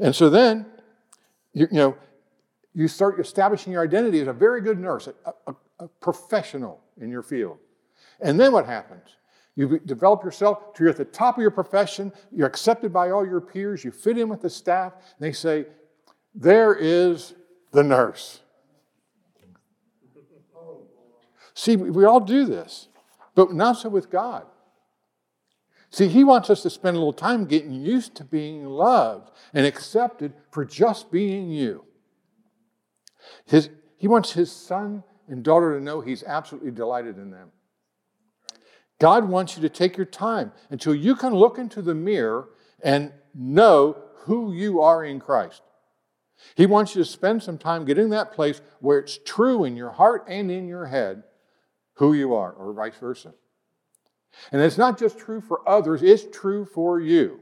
And 0.00 0.14
so 0.14 0.28
then, 0.28 0.66
you, 1.58 1.68
you 1.70 1.78
know, 1.78 1.96
you 2.74 2.88
start 2.88 3.18
establishing 3.18 3.72
your 3.72 3.82
identity 3.82 4.20
as 4.20 4.28
a 4.28 4.32
very 4.32 4.60
good 4.60 4.78
nurse, 4.78 5.08
a, 5.08 5.32
a, 5.46 5.54
a 5.80 5.88
professional 6.00 6.80
in 7.00 7.10
your 7.10 7.22
field. 7.22 7.58
And 8.20 8.38
then 8.38 8.52
what 8.52 8.66
happens? 8.66 9.16
You 9.56 9.80
develop 9.80 10.22
yourself 10.22 10.74
to 10.74 10.84
you're 10.84 10.90
at 10.90 10.96
the 10.96 11.04
top 11.04 11.36
of 11.36 11.42
your 11.42 11.50
profession, 11.50 12.12
you're 12.30 12.46
accepted 12.46 12.92
by 12.92 13.10
all 13.10 13.26
your 13.26 13.40
peers, 13.40 13.84
you 13.84 13.90
fit 13.90 14.16
in 14.16 14.28
with 14.28 14.40
the 14.40 14.50
staff, 14.50 14.92
and 14.94 15.02
they 15.18 15.32
say, 15.32 15.66
There 16.34 16.74
is 16.74 17.34
the 17.72 17.82
nurse. 17.82 18.40
See, 21.54 21.74
we 21.74 22.04
all 22.04 22.20
do 22.20 22.44
this, 22.44 22.86
but 23.34 23.52
not 23.52 23.72
so 23.72 23.88
with 23.88 24.10
God. 24.10 24.46
See, 25.90 26.08
He 26.08 26.24
wants 26.24 26.50
us 26.50 26.62
to 26.62 26.70
spend 26.70 26.96
a 26.96 27.00
little 27.00 27.12
time 27.12 27.46
getting 27.46 27.72
used 27.72 28.14
to 28.16 28.24
being 28.24 28.64
loved 28.66 29.30
and 29.54 29.66
accepted 29.66 30.34
for 30.50 30.64
just 30.64 31.10
being 31.10 31.50
you. 31.50 31.84
His, 33.46 33.70
he 33.96 34.08
wants 34.08 34.32
his 34.32 34.50
son 34.50 35.02
and 35.28 35.42
daughter 35.42 35.76
to 35.76 35.84
know 35.84 36.00
he's 36.00 36.22
absolutely 36.22 36.70
delighted 36.70 37.18
in 37.18 37.30
them. 37.30 37.50
God 39.00 39.28
wants 39.28 39.56
you 39.56 39.62
to 39.62 39.68
take 39.68 39.96
your 39.96 40.06
time 40.06 40.52
until 40.70 40.94
you 40.94 41.14
can 41.14 41.34
look 41.34 41.58
into 41.58 41.82
the 41.82 41.94
mirror 41.94 42.48
and 42.82 43.12
know 43.34 43.96
who 44.20 44.52
you 44.52 44.80
are 44.80 45.04
in 45.04 45.20
Christ. 45.20 45.62
He 46.54 46.66
wants 46.66 46.94
you 46.94 47.02
to 47.02 47.08
spend 47.08 47.42
some 47.42 47.58
time 47.58 47.84
getting 47.84 48.10
that 48.10 48.32
place 48.32 48.60
where 48.80 48.98
it's 48.98 49.18
true 49.24 49.64
in 49.64 49.76
your 49.76 49.90
heart 49.90 50.24
and 50.28 50.50
in 50.50 50.68
your 50.68 50.86
head 50.86 51.24
who 51.94 52.12
you 52.12 52.34
are, 52.34 52.52
or 52.52 52.72
vice 52.72 52.96
versa. 53.00 53.34
And 54.52 54.62
it's 54.62 54.78
not 54.78 54.98
just 54.98 55.18
true 55.18 55.40
for 55.40 55.68
others, 55.68 56.02
it's 56.02 56.24
true 56.36 56.64
for 56.64 57.00
you. 57.00 57.40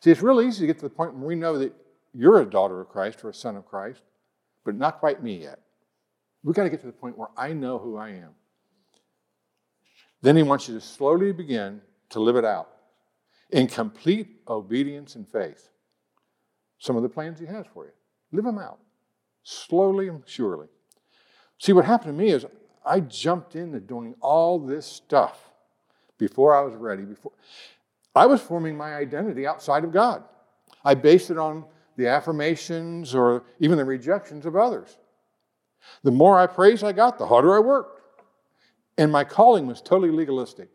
See, 0.00 0.10
it's 0.10 0.22
really 0.22 0.46
easy 0.46 0.60
to 0.60 0.66
get 0.66 0.78
to 0.78 0.84
the 0.84 0.94
point 0.94 1.14
where 1.14 1.26
we 1.26 1.34
know 1.34 1.58
that 1.58 1.72
you're 2.12 2.40
a 2.40 2.46
daughter 2.46 2.80
of 2.80 2.88
Christ 2.88 3.24
or 3.24 3.30
a 3.30 3.34
son 3.34 3.56
of 3.56 3.66
Christ 3.66 4.02
but 4.64 4.74
not 4.74 4.98
quite 4.98 5.22
me 5.22 5.42
yet. 5.42 5.60
We've 6.42 6.54
got 6.54 6.64
to 6.64 6.70
get 6.70 6.80
to 6.80 6.86
the 6.86 6.92
point 6.92 7.16
where 7.16 7.28
I 7.36 7.52
know 7.52 7.78
who 7.78 7.96
I 7.96 8.10
am. 8.10 8.30
Then 10.22 10.36
he 10.36 10.42
wants 10.42 10.68
you 10.68 10.74
to 10.74 10.80
slowly 10.80 11.32
begin 11.32 11.82
to 12.10 12.20
live 12.20 12.36
it 12.36 12.44
out 12.44 12.70
in 13.50 13.66
complete 13.66 14.40
obedience 14.48 15.16
and 15.16 15.28
faith. 15.28 15.68
Some 16.78 16.96
of 16.96 17.02
the 17.02 17.08
plans 17.08 17.38
he 17.38 17.46
has 17.46 17.66
for 17.72 17.84
you. 17.84 17.92
Live 18.32 18.44
them 18.44 18.58
out 18.58 18.78
slowly 19.42 20.08
and 20.08 20.22
surely. 20.26 20.68
See, 21.58 21.72
what 21.72 21.84
happened 21.84 22.16
to 22.16 22.24
me 22.24 22.30
is 22.30 22.46
I 22.84 23.00
jumped 23.00 23.54
into 23.54 23.80
doing 23.80 24.14
all 24.20 24.58
this 24.58 24.86
stuff 24.86 25.50
before 26.18 26.54
I 26.54 26.60
was 26.62 26.74
ready. 26.74 27.02
Before 27.02 27.32
I 28.14 28.26
was 28.26 28.40
forming 28.40 28.76
my 28.76 28.94
identity 28.94 29.46
outside 29.46 29.84
of 29.84 29.92
God. 29.92 30.22
I 30.84 30.94
based 30.94 31.30
it 31.30 31.38
on 31.38 31.64
the 31.96 32.06
affirmations 32.08 33.14
or 33.14 33.44
even 33.60 33.78
the 33.78 33.84
rejections 33.84 34.46
of 34.46 34.56
others. 34.56 34.98
The 36.02 36.10
more 36.10 36.38
I 36.38 36.46
praised, 36.46 36.84
I 36.84 36.92
got, 36.92 37.18
the 37.18 37.26
harder 37.26 37.54
I 37.56 37.60
worked. 37.60 38.00
And 38.96 39.10
my 39.10 39.24
calling 39.24 39.66
was 39.66 39.80
totally 39.80 40.10
legalistic. 40.10 40.70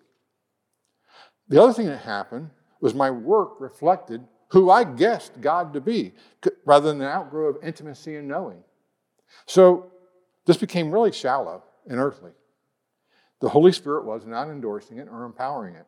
The 1.48 1.62
other 1.62 1.74
thing 1.74 1.88
that 1.88 2.00
happened 2.00 2.50
was 2.82 2.94
my 2.94 3.10
work 3.10 3.60
reflected 3.60 4.26
who 4.50 4.70
I 4.70 4.84
guessed 4.84 5.40
God 5.42 5.74
to 5.74 5.82
be, 5.82 6.14
rather 6.66 6.88
than 6.88 7.02
an 7.02 7.08
outgrow 7.08 7.50
of 7.50 7.64
intimacy 7.64 8.16
and 8.16 8.28
knowing. 8.28 8.64
So 9.46 9.92
this 10.46 10.58
became 10.58 10.92
really 10.92 11.12
shallow 11.12 11.64
and 11.88 12.00
earthly. 12.00 12.32
The 13.40 13.50
Holy 13.50 13.72
Spirit 13.72 14.06
was 14.06 14.26
not 14.26 14.50
endorsing 14.50 14.98
it 14.98 15.08
or 15.10 15.26
empowering 15.26 15.76
it. 15.76 15.86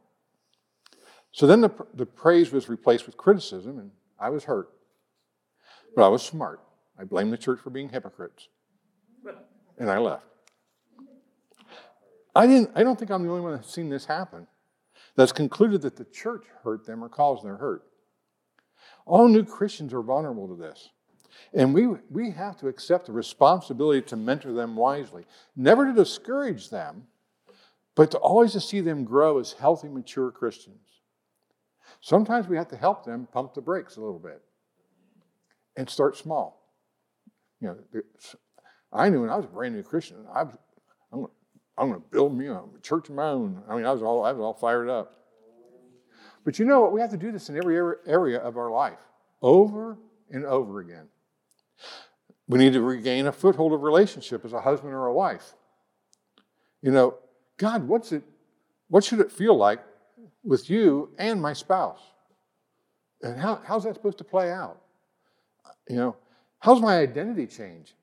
So 1.31 1.47
then 1.47 1.61
the, 1.61 1.71
the 1.93 2.05
praise 2.05 2.51
was 2.51 2.69
replaced 2.69 3.05
with 3.05 3.17
criticism, 3.17 3.77
and 3.77 3.91
I 4.19 4.29
was 4.29 4.45
hurt. 4.45 4.69
But 5.95 6.05
I 6.05 6.07
was 6.09 6.23
smart. 6.23 6.61
I 6.99 7.03
blamed 7.03 7.33
the 7.33 7.37
church 7.37 7.59
for 7.59 7.69
being 7.69 7.89
hypocrites. 7.89 8.47
And 9.77 9.89
I 9.89 9.97
left. 9.97 10.25
I, 12.35 12.47
didn't, 12.47 12.71
I 12.75 12.83
don't 12.83 12.97
think 12.97 13.11
I'm 13.11 13.23
the 13.23 13.29
only 13.29 13.41
one 13.41 13.53
that's 13.53 13.73
seen 13.73 13.89
this 13.89 14.05
happen, 14.05 14.47
that's 15.15 15.31
concluded 15.31 15.81
that 15.81 15.97
the 15.97 16.05
church 16.05 16.45
hurt 16.63 16.85
them 16.85 17.03
or 17.03 17.09
caused 17.09 17.43
their 17.43 17.57
hurt. 17.57 17.83
All 19.05 19.27
new 19.27 19.43
Christians 19.43 19.93
are 19.93 20.01
vulnerable 20.01 20.47
to 20.47 20.55
this. 20.55 20.89
And 21.53 21.73
we, 21.73 21.87
we 22.09 22.31
have 22.31 22.57
to 22.57 22.67
accept 22.67 23.07
the 23.07 23.11
responsibility 23.11 24.01
to 24.03 24.15
mentor 24.15 24.53
them 24.53 24.75
wisely, 24.75 25.25
never 25.55 25.85
to 25.85 25.93
discourage 25.93 26.69
them, 26.69 27.07
but 27.95 28.11
to 28.11 28.17
always 28.17 28.53
to 28.53 28.61
see 28.61 28.81
them 28.81 29.03
grow 29.03 29.39
as 29.39 29.53
healthy, 29.53 29.89
mature 29.89 30.31
Christians. 30.31 31.01
Sometimes 31.99 32.47
we 32.47 32.57
have 32.57 32.69
to 32.69 32.77
help 32.77 33.05
them 33.05 33.27
pump 33.31 33.53
the 33.53 33.61
brakes 33.61 33.97
a 33.97 34.01
little 34.01 34.19
bit 34.19 34.41
and 35.75 35.89
start 35.89 36.17
small. 36.17 36.71
You 37.59 37.67
know, 37.93 38.01
I 38.91 39.09
knew 39.09 39.21
when 39.21 39.29
I 39.29 39.35
was 39.35 39.45
a 39.45 39.49
brand 39.49 39.75
new 39.75 39.83
Christian, 39.83 40.25
I 40.33 40.43
was, 40.43 40.57
I'm 41.11 41.19
going 41.19 41.31
I'm 41.77 41.89
going 41.89 42.01
to 42.01 42.07
build 42.09 42.37
me 42.37 42.47
a 42.47 42.61
church 42.81 43.09
of 43.09 43.15
my 43.15 43.29
own. 43.29 43.63
I 43.67 43.75
mean, 43.75 43.85
I 43.85 43.91
was 43.91 44.03
all 44.03 44.23
I 44.23 44.31
was 44.31 44.41
all 44.41 44.53
fired 44.53 44.89
up. 44.89 45.17
But 46.43 46.59
you 46.59 46.65
know 46.65 46.81
what? 46.81 46.91
We 46.91 47.01
have 47.01 47.11
to 47.11 47.17
do 47.17 47.31
this 47.31 47.49
in 47.49 47.57
every 47.57 47.75
area 48.05 48.39
of 48.39 48.57
our 48.57 48.71
life, 48.71 48.99
over 49.41 49.97
and 50.29 50.45
over 50.45 50.79
again. 50.79 51.07
We 52.47 52.59
need 52.59 52.73
to 52.73 52.81
regain 52.81 53.27
a 53.27 53.31
foothold 53.31 53.73
of 53.73 53.81
relationship 53.81 54.43
as 54.43 54.53
a 54.53 54.61
husband 54.61 54.93
or 54.93 55.05
a 55.05 55.13
wife. 55.13 55.53
You 56.81 56.91
know, 56.91 57.17
God, 57.61 57.87
what's 57.87 58.11
it? 58.11 58.23
What 58.89 59.03
should 59.03 59.19
it 59.19 59.31
feel 59.31 59.55
like 59.55 59.79
with 60.43 60.67
you 60.67 61.11
and 61.19 61.39
my 61.39 61.53
spouse? 61.53 62.01
And 63.21 63.39
how, 63.39 63.61
how's 63.63 63.83
that 63.83 63.93
supposed 63.93 64.17
to 64.17 64.23
play 64.23 64.51
out? 64.51 64.81
You 65.87 65.95
know, 65.95 66.15
how's 66.57 66.81
my 66.81 66.97
identity 66.97 67.45
change? 67.45 67.93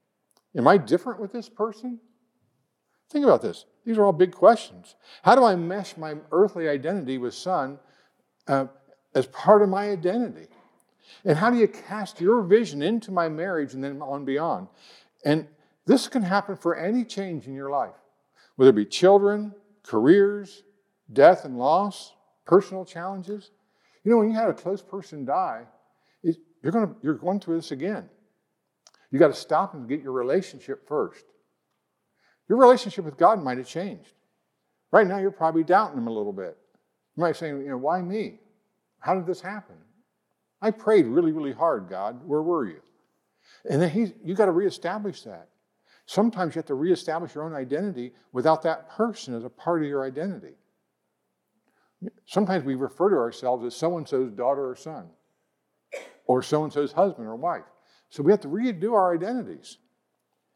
Am 0.56 0.68
I 0.68 0.78
different 0.78 1.18
with 1.18 1.32
this 1.32 1.48
person? 1.48 1.98
Think 3.10 3.24
about 3.24 3.42
this. 3.42 3.64
These 3.84 3.98
are 3.98 4.04
all 4.04 4.12
big 4.12 4.32
questions. 4.32 4.94
How 5.22 5.34
do 5.34 5.42
I 5.42 5.56
mesh 5.56 5.96
my 5.96 6.14
earthly 6.30 6.68
identity 6.68 7.18
with 7.18 7.34
Son 7.34 7.80
uh, 8.46 8.66
as 9.16 9.26
part 9.26 9.62
of 9.62 9.68
my 9.68 9.90
identity? 9.90 10.46
And 11.24 11.36
how 11.36 11.50
do 11.50 11.56
you 11.56 11.66
cast 11.66 12.20
your 12.20 12.42
vision 12.42 12.80
into 12.80 13.10
my 13.10 13.28
marriage 13.28 13.74
and 13.74 13.82
then 13.82 14.00
on 14.02 14.24
beyond? 14.24 14.68
And 15.24 15.48
this 15.84 16.06
can 16.06 16.22
happen 16.22 16.54
for 16.54 16.76
any 16.76 17.04
change 17.04 17.48
in 17.48 17.54
your 17.54 17.70
life, 17.70 17.96
whether 18.58 18.70
it 18.70 18.74
be 18.74 18.84
children, 18.84 19.54
careers, 19.84 20.64
death 21.12 21.44
and 21.44 21.56
loss, 21.56 22.12
personal 22.44 22.84
challenges. 22.84 23.52
You 24.02 24.10
know, 24.10 24.18
when 24.18 24.30
you 24.30 24.34
had 24.34 24.48
a 24.48 24.52
close 24.52 24.82
person 24.82 25.24
die, 25.24 25.62
it, 26.24 26.38
you're, 26.60 26.72
gonna, 26.72 26.92
you're 27.00 27.14
going 27.14 27.38
through 27.38 27.54
this 27.54 27.70
again. 27.70 28.10
You 29.12 29.20
got 29.20 29.28
to 29.28 29.34
stop 29.34 29.74
and 29.74 29.88
get 29.88 30.02
your 30.02 30.10
relationship 30.10 30.88
first. 30.88 31.24
Your 32.48 32.58
relationship 32.58 33.04
with 33.04 33.16
God 33.16 33.40
might 33.40 33.58
have 33.58 33.68
changed. 33.68 34.10
Right 34.90 35.06
now, 35.06 35.18
you're 35.18 35.30
probably 35.30 35.62
doubting 35.62 35.96
Him 35.96 36.08
a 36.08 36.12
little 36.12 36.32
bit. 36.32 36.58
You 37.16 37.20
might 37.20 37.36
say, 37.36 37.50
you 37.50 37.68
know, 37.68 37.76
why 37.76 38.02
me? 38.02 38.40
How 38.98 39.14
did 39.14 39.24
this 39.24 39.40
happen? 39.40 39.76
I 40.60 40.72
prayed 40.72 41.06
really, 41.06 41.30
really 41.30 41.52
hard, 41.52 41.88
God. 41.88 42.26
Where 42.26 42.42
were 42.42 42.66
you? 42.66 42.80
And 43.70 43.80
then 43.80 43.90
he's, 43.90 44.12
you 44.24 44.34
got 44.34 44.46
to 44.46 44.52
reestablish 44.52 45.22
that. 45.22 45.46
Sometimes 46.08 46.54
you 46.54 46.60
have 46.60 46.64
to 46.64 46.74
reestablish 46.74 47.34
your 47.34 47.44
own 47.44 47.54
identity 47.54 48.14
without 48.32 48.62
that 48.62 48.88
person 48.88 49.34
as 49.34 49.44
a 49.44 49.50
part 49.50 49.82
of 49.82 49.88
your 49.90 50.06
identity. 50.06 50.54
Sometimes 52.24 52.64
we 52.64 52.76
refer 52.76 53.10
to 53.10 53.16
ourselves 53.16 53.62
as 53.66 53.76
so 53.76 53.98
and 53.98 54.08
so's 54.08 54.32
daughter 54.32 54.70
or 54.70 54.74
son, 54.74 55.10
or 56.24 56.42
so 56.42 56.64
and 56.64 56.72
so's 56.72 56.92
husband 56.92 57.28
or 57.28 57.36
wife. 57.36 57.66
So 58.08 58.22
we 58.22 58.32
have 58.32 58.40
to 58.40 58.48
redo 58.48 58.94
our 58.94 59.14
identities. 59.14 59.76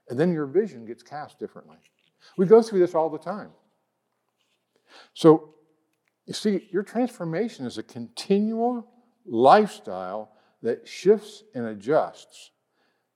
And 0.09 0.19
then 0.19 0.33
your 0.33 0.47
vision 0.47 0.87
gets 0.87 1.03
cast 1.03 1.39
differently. 1.39 1.77
We 2.39 2.47
go 2.47 2.63
through 2.63 2.81
this 2.81 2.95
all 2.95 3.11
the 3.11 3.19
time. 3.19 3.51
So, 5.13 5.53
you 6.25 6.33
see, 6.33 6.67
your 6.73 6.83
transformation 6.83 7.67
is 7.67 7.77
a 7.77 7.83
continual 7.83 8.89
lifestyle 9.27 10.33
that 10.63 10.89
shifts 10.89 11.43
and 11.55 11.67
adjusts 11.67 12.53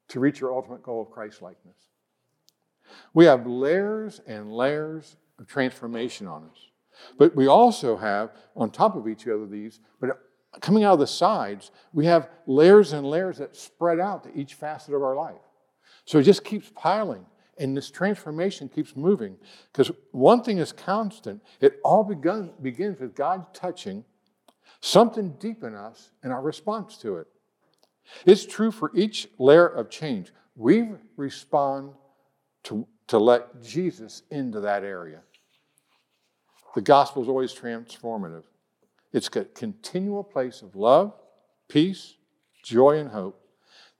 to 0.08 0.20
reach 0.20 0.38
your 0.38 0.52
ultimate 0.52 0.82
goal 0.82 1.00
of 1.00 1.10
Christ 1.10 1.40
likeness. 1.40 1.85
We 3.14 3.24
have 3.26 3.46
layers 3.46 4.20
and 4.26 4.52
layers 4.52 5.16
of 5.38 5.46
transformation 5.46 6.26
on 6.26 6.44
us. 6.44 6.58
But 7.18 7.36
we 7.36 7.46
also 7.46 7.96
have, 7.96 8.30
on 8.54 8.70
top 8.70 8.96
of 8.96 9.06
each 9.08 9.26
other, 9.28 9.46
these, 9.46 9.80
but 10.00 10.18
coming 10.60 10.84
out 10.84 10.94
of 10.94 11.00
the 11.00 11.06
sides, 11.06 11.70
we 11.92 12.06
have 12.06 12.30
layers 12.46 12.92
and 12.92 13.06
layers 13.06 13.38
that 13.38 13.54
spread 13.56 14.00
out 14.00 14.24
to 14.24 14.34
each 14.34 14.54
facet 14.54 14.94
of 14.94 15.02
our 15.02 15.14
life. 15.14 15.34
So 16.04 16.18
it 16.18 16.22
just 16.22 16.44
keeps 16.44 16.70
piling, 16.74 17.26
and 17.58 17.76
this 17.76 17.90
transformation 17.90 18.68
keeps 18.68 18.96
moving. 18.96 19.36
Because 19.72 19.90
one 20.12 20.42
thing 20.42 20.58
is 20.58 20.72
constant 20.72 21.42
it 21.60 21.80
all 21.84 22.04
begun, 22.04 22.52
begins 22.62 23.00
with 23.00 23.14
God 23.14 23.52
touching 23.52 24.04
something 24.80 25.30
deep 25.38 25.64
in 25.64 25.74
us 25.74 26.10
and 26.22 26.32
our 26.32 26.42
response 26.42 26.96
to 26.98 27.16
it. 27.16 27.26
It's 28.24 28.46
true 28.46 28.70
for 28.70 28.90
each 28.94 29.28
layer 29.38 29.66
of 29.66 29.90
change. 29.90 30.32
We 30.54 30.90
respond 31.16 31.94
to, 32.66 32.86
to 33.08 33.18
let 33.18 33.62
Jesus 33.62 34.22
into 34.30 34.60
that 34.60 34.84
area. 34.84 35.20
The 36.74 36.82
gospel 36.82 37.22
is 37.22 37.28
always 37.28 37.54
transformative. 37.54 38.44
It's 39.12 39.28
a 39.34 39.44
continual 39.44 40.22
place 40.22 40.62
of 40.62 40.76
love, 40.76 41.14
peace, 41.68 42.14
joy, 42.62 42.98
and 42.98 43.08
hope 43.08 43.40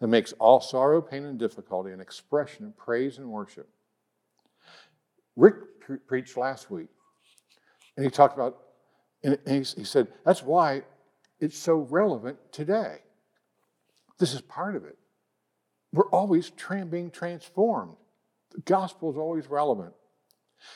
that 0.00 0.09
makes 0.09 0.33
all 0.35 0.61
sorrow, 0.61 1.00
pain, 1.00 1.24
and 1.24 1.38
difficulty 1.38 1.92
an 1.92 2.00
expression 2.00 2.66
of 2.66 2.76
praise 2.76 3.18
and 3.18 3.29
worship. 3.29 3.68
Rick 5.37 5.81
pre- 5.81 5.98
preached 5.98 6.37
last 6.37 6.70
week, 6.70 6.88
and 7.96 8.05
he 8.05 8.11
talked 8.11 8.35
about 8.35 8.59
and 9.22 9.38
he, 9.46 9.59
he 9.59 9.85
said, 9.85 10.09
that's 10.24 10.42
why 10.42 10.83
it's 11.40 11.59
so 11.59 11.79
relevant 11.90 12.38
today. 12.52 12.98
This 14.18 14.35
is 14.35 14.40
part 14.40 14.76
of 14.76 14.85
it. 14.85 14.96
We're 15.92 16.09
always 16.11 16.50
tra- 16.50 16.85
being 16.85 17.11
transformed. 17.11 17.96
Gospel 18.64 19.11
is 19.11 19.16
always 19.16 19.49
relevant. 19.49 19.92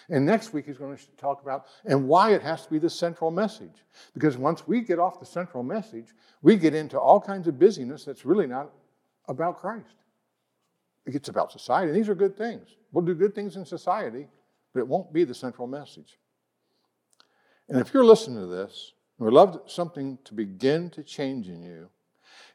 And 0.08 0.26
next 0.26 0.52
week 0.52 0.66
he's 0.66 0.76
going 0.76 0.96
to 0.96 1.06
talk 1.16 1.42
about 1.42 1.66
and 1.84 2.06
why 2.06 2.32
it 2.32 2.42
has 2.42 2.64
to 2.64 2.70
be 2.70 2.78
the 2.78 2.90
central 2.90 3.30
message. 3.30 3.84
Because 4.12 4.36
once 4.36 4.66
we 4.68 4.82
get 4.82 4.98
off 4.98 5.18
the 5.18 5.26
central 5.26 5.62
message, 5.62 6.08
we 6.42 6.56
get 6.56 6.74
into 6.74 6.98
all 6.98 7.20
kinds 7.20 7.48
of 7.48 7.58
busyness 7.58 8.04
that's 8.04 8.24
really 8.24 8.46
not 8.46 8.70
about 9.28 9.58
Christ. 9.58 9.96
It 11.06 11.12
gets 11.12 11.28
about 11.28 11.50
society. 11.50 11.88
And 11.88 11.96
these 11.96 12.08
are 12.08 12.14
good 12.14 12.36
things. 12.36 12.76
We'll 12.92 13.04
do 13.04 13.14
good 13.14 13.34
things 13.34 13.56
in 13.56 13.64
society, 13.64 14.26
but 14.74 14.80
it 14.80 14.88
won't 14.88 15.12
be 15.12 15.24
the 15.24 15.34
central 15.34 15.66
message. 15.66 16.18
And 17.68 17.80
if 17.80 17.94
you're 17.94 18.04
listening 18.04 18.40
to 18.40 18.46
this, 18.46 18.92
and 19.18 19.26
we'd 19.26 19.34
love 19.34 19.62
something 19.66 20.18
to 20.24 20.34
begin 20.34 20.90
to 20.90 21.02
change 21.02 21.48
in 21.48 21.62
you, 21.62 21.88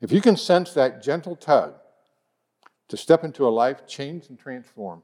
if 0.02 0.12
you 0.12 0.22
can 0.22 0.36
sense 0.36 0.74
that 0.74 1.02
gentle 1.02 1.36
tug 1.36 1.74
to 2.88 2.98
step 2.98 3.24
into 3.24 3.48
a 3.48 3.50
life 3.50 3.88
changed 3.88 4.30
and 4.30 4.38
transformed, 4.38 5.02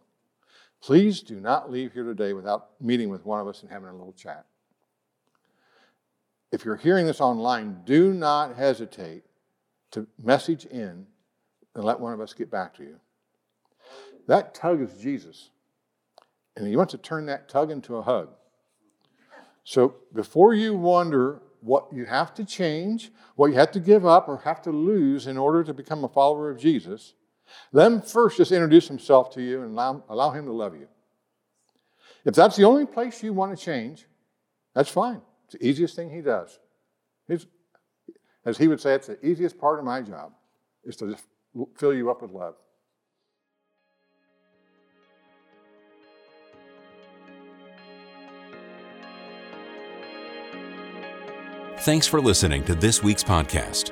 please 0.81 1.21
do 1.21 1.39
not 1.39 1.71
leave 1.71 1.93
here 1.93 2.03
today 2.03 2.33
without 2.33 2.69
meeting 2.79 3.09
with 3.09 3.25
one 3.25 3.39
of 3.39 3.47
us 3.47 3.61
and 3.61 3.71
having 3.71 3.89
a 3.89 3.93
little 3.93 4.13
chat. 4.13 4.45
If 6.51 6.65
you're 6.65 6.75
hearing 6.75 7.05
this 7.05 7.21
online, 7.21 7.81
do 7.85 8.13
not 8.13 8.55
hesitate 8.55 9.23
to 9.91 10.07
message 10.21 10.65
in 10.65 11.05
and 11.75 11.83
let 11.83 11.99
one 11.99 12.13
of 12.13 12.19
us 12.19 12.33
get 12.33 12.51
back 12.51 12.73
to 12.75 12.83
you. 12.83 12.99
That 14.27 14.53
tug 14.53 14.81
is 14.81 14.93
Jesus. 15.01 15.49
And 16.55 16.67
he 16.67 16.75
wants 16.75 16.91
to 16.91 16.97
turn 16.97 17.25
that 17.27 17.47
tug 17.47 17.71
into 17.71 17.95
a 17.95 18.01
hug. 18.01 18.29
So 19.63 19.95
before 20.13 20.53
you 20.53 20.75
wonder 20.75 21.41
what 21.61 21.87
you 21.93 22.05
have 22.05 22.33
to 22.33 22.43
change, 22.43 23.11
what 23.35 23.47
you 23.47 23.53
have 23.53 23.71
to 23.71 23.79
give 23.79 24.05
up 24.05 24.27
or 24.27 24.37
have 24.39 24.61
to 24.63 24.71
lose 24.71 25.27
in 25.27 25.37
order 25.37 25.63
to 25.63 25.73
become 25.73 26.03
a 26.03 26.09
follower 26.09 26.49
of 26.49 26.59
Jesus, 26.59 27.13
let 27.71 27.91
him 27.91 28.01
first 28.01 28.37
just 28.37 28.51
introduce 28.51 28.87
himself 28.87 29.33
to 29.35 29.41
you 29.41 29.61
and 29.61 29.71
allow, 29.71 30.03
allow 30.09 30.31
him 30.31 30.45
to 30.45 30.51
love 30.51 30.75
you. 30.75 30.87
If 32.25 32.35
that's 32.35 32.55
the 32.55 32.63
only 32.63 32.85
place 32.85 33.23
you 33.23 33.33
want 33.33 33.57
to 33.57 33.63
change, 33.63 34.05
that's 34.73 34.89
fine. 34.89 35.21
It's 35.45 35.53
the 35.53 35.65
easiest 35.65 35.95
thing 35.95 36.09
he 36.09 36.21
does. 36.21 36.59
He's, 37.27 37.45
as 38.45 38.57
he 38.57 38.67
would 38.67 38.79
say, 38.79 38.93
it's 38.93 39.07
the 39.07 39.25
easiest 39.25 39.57
part 39.57 39.79
of 39.79 39.85
my 39.85 40.01
job, 40.01 40.33
is 40.83 40.95
to 40.97 41.11
just 41.11 41.25
fill 41.77 41.93
you 41.93 42.09
up 42.09 42.21
with 42.21 42.31
love. 42.31 42.55
Thanks 51.79 52.05
for 52.05 52.21
listening 52.21 52.63
to 52.65 52.75
this 52.75 53.01
week's 53.01 53.23
podcast. 53.23 53.91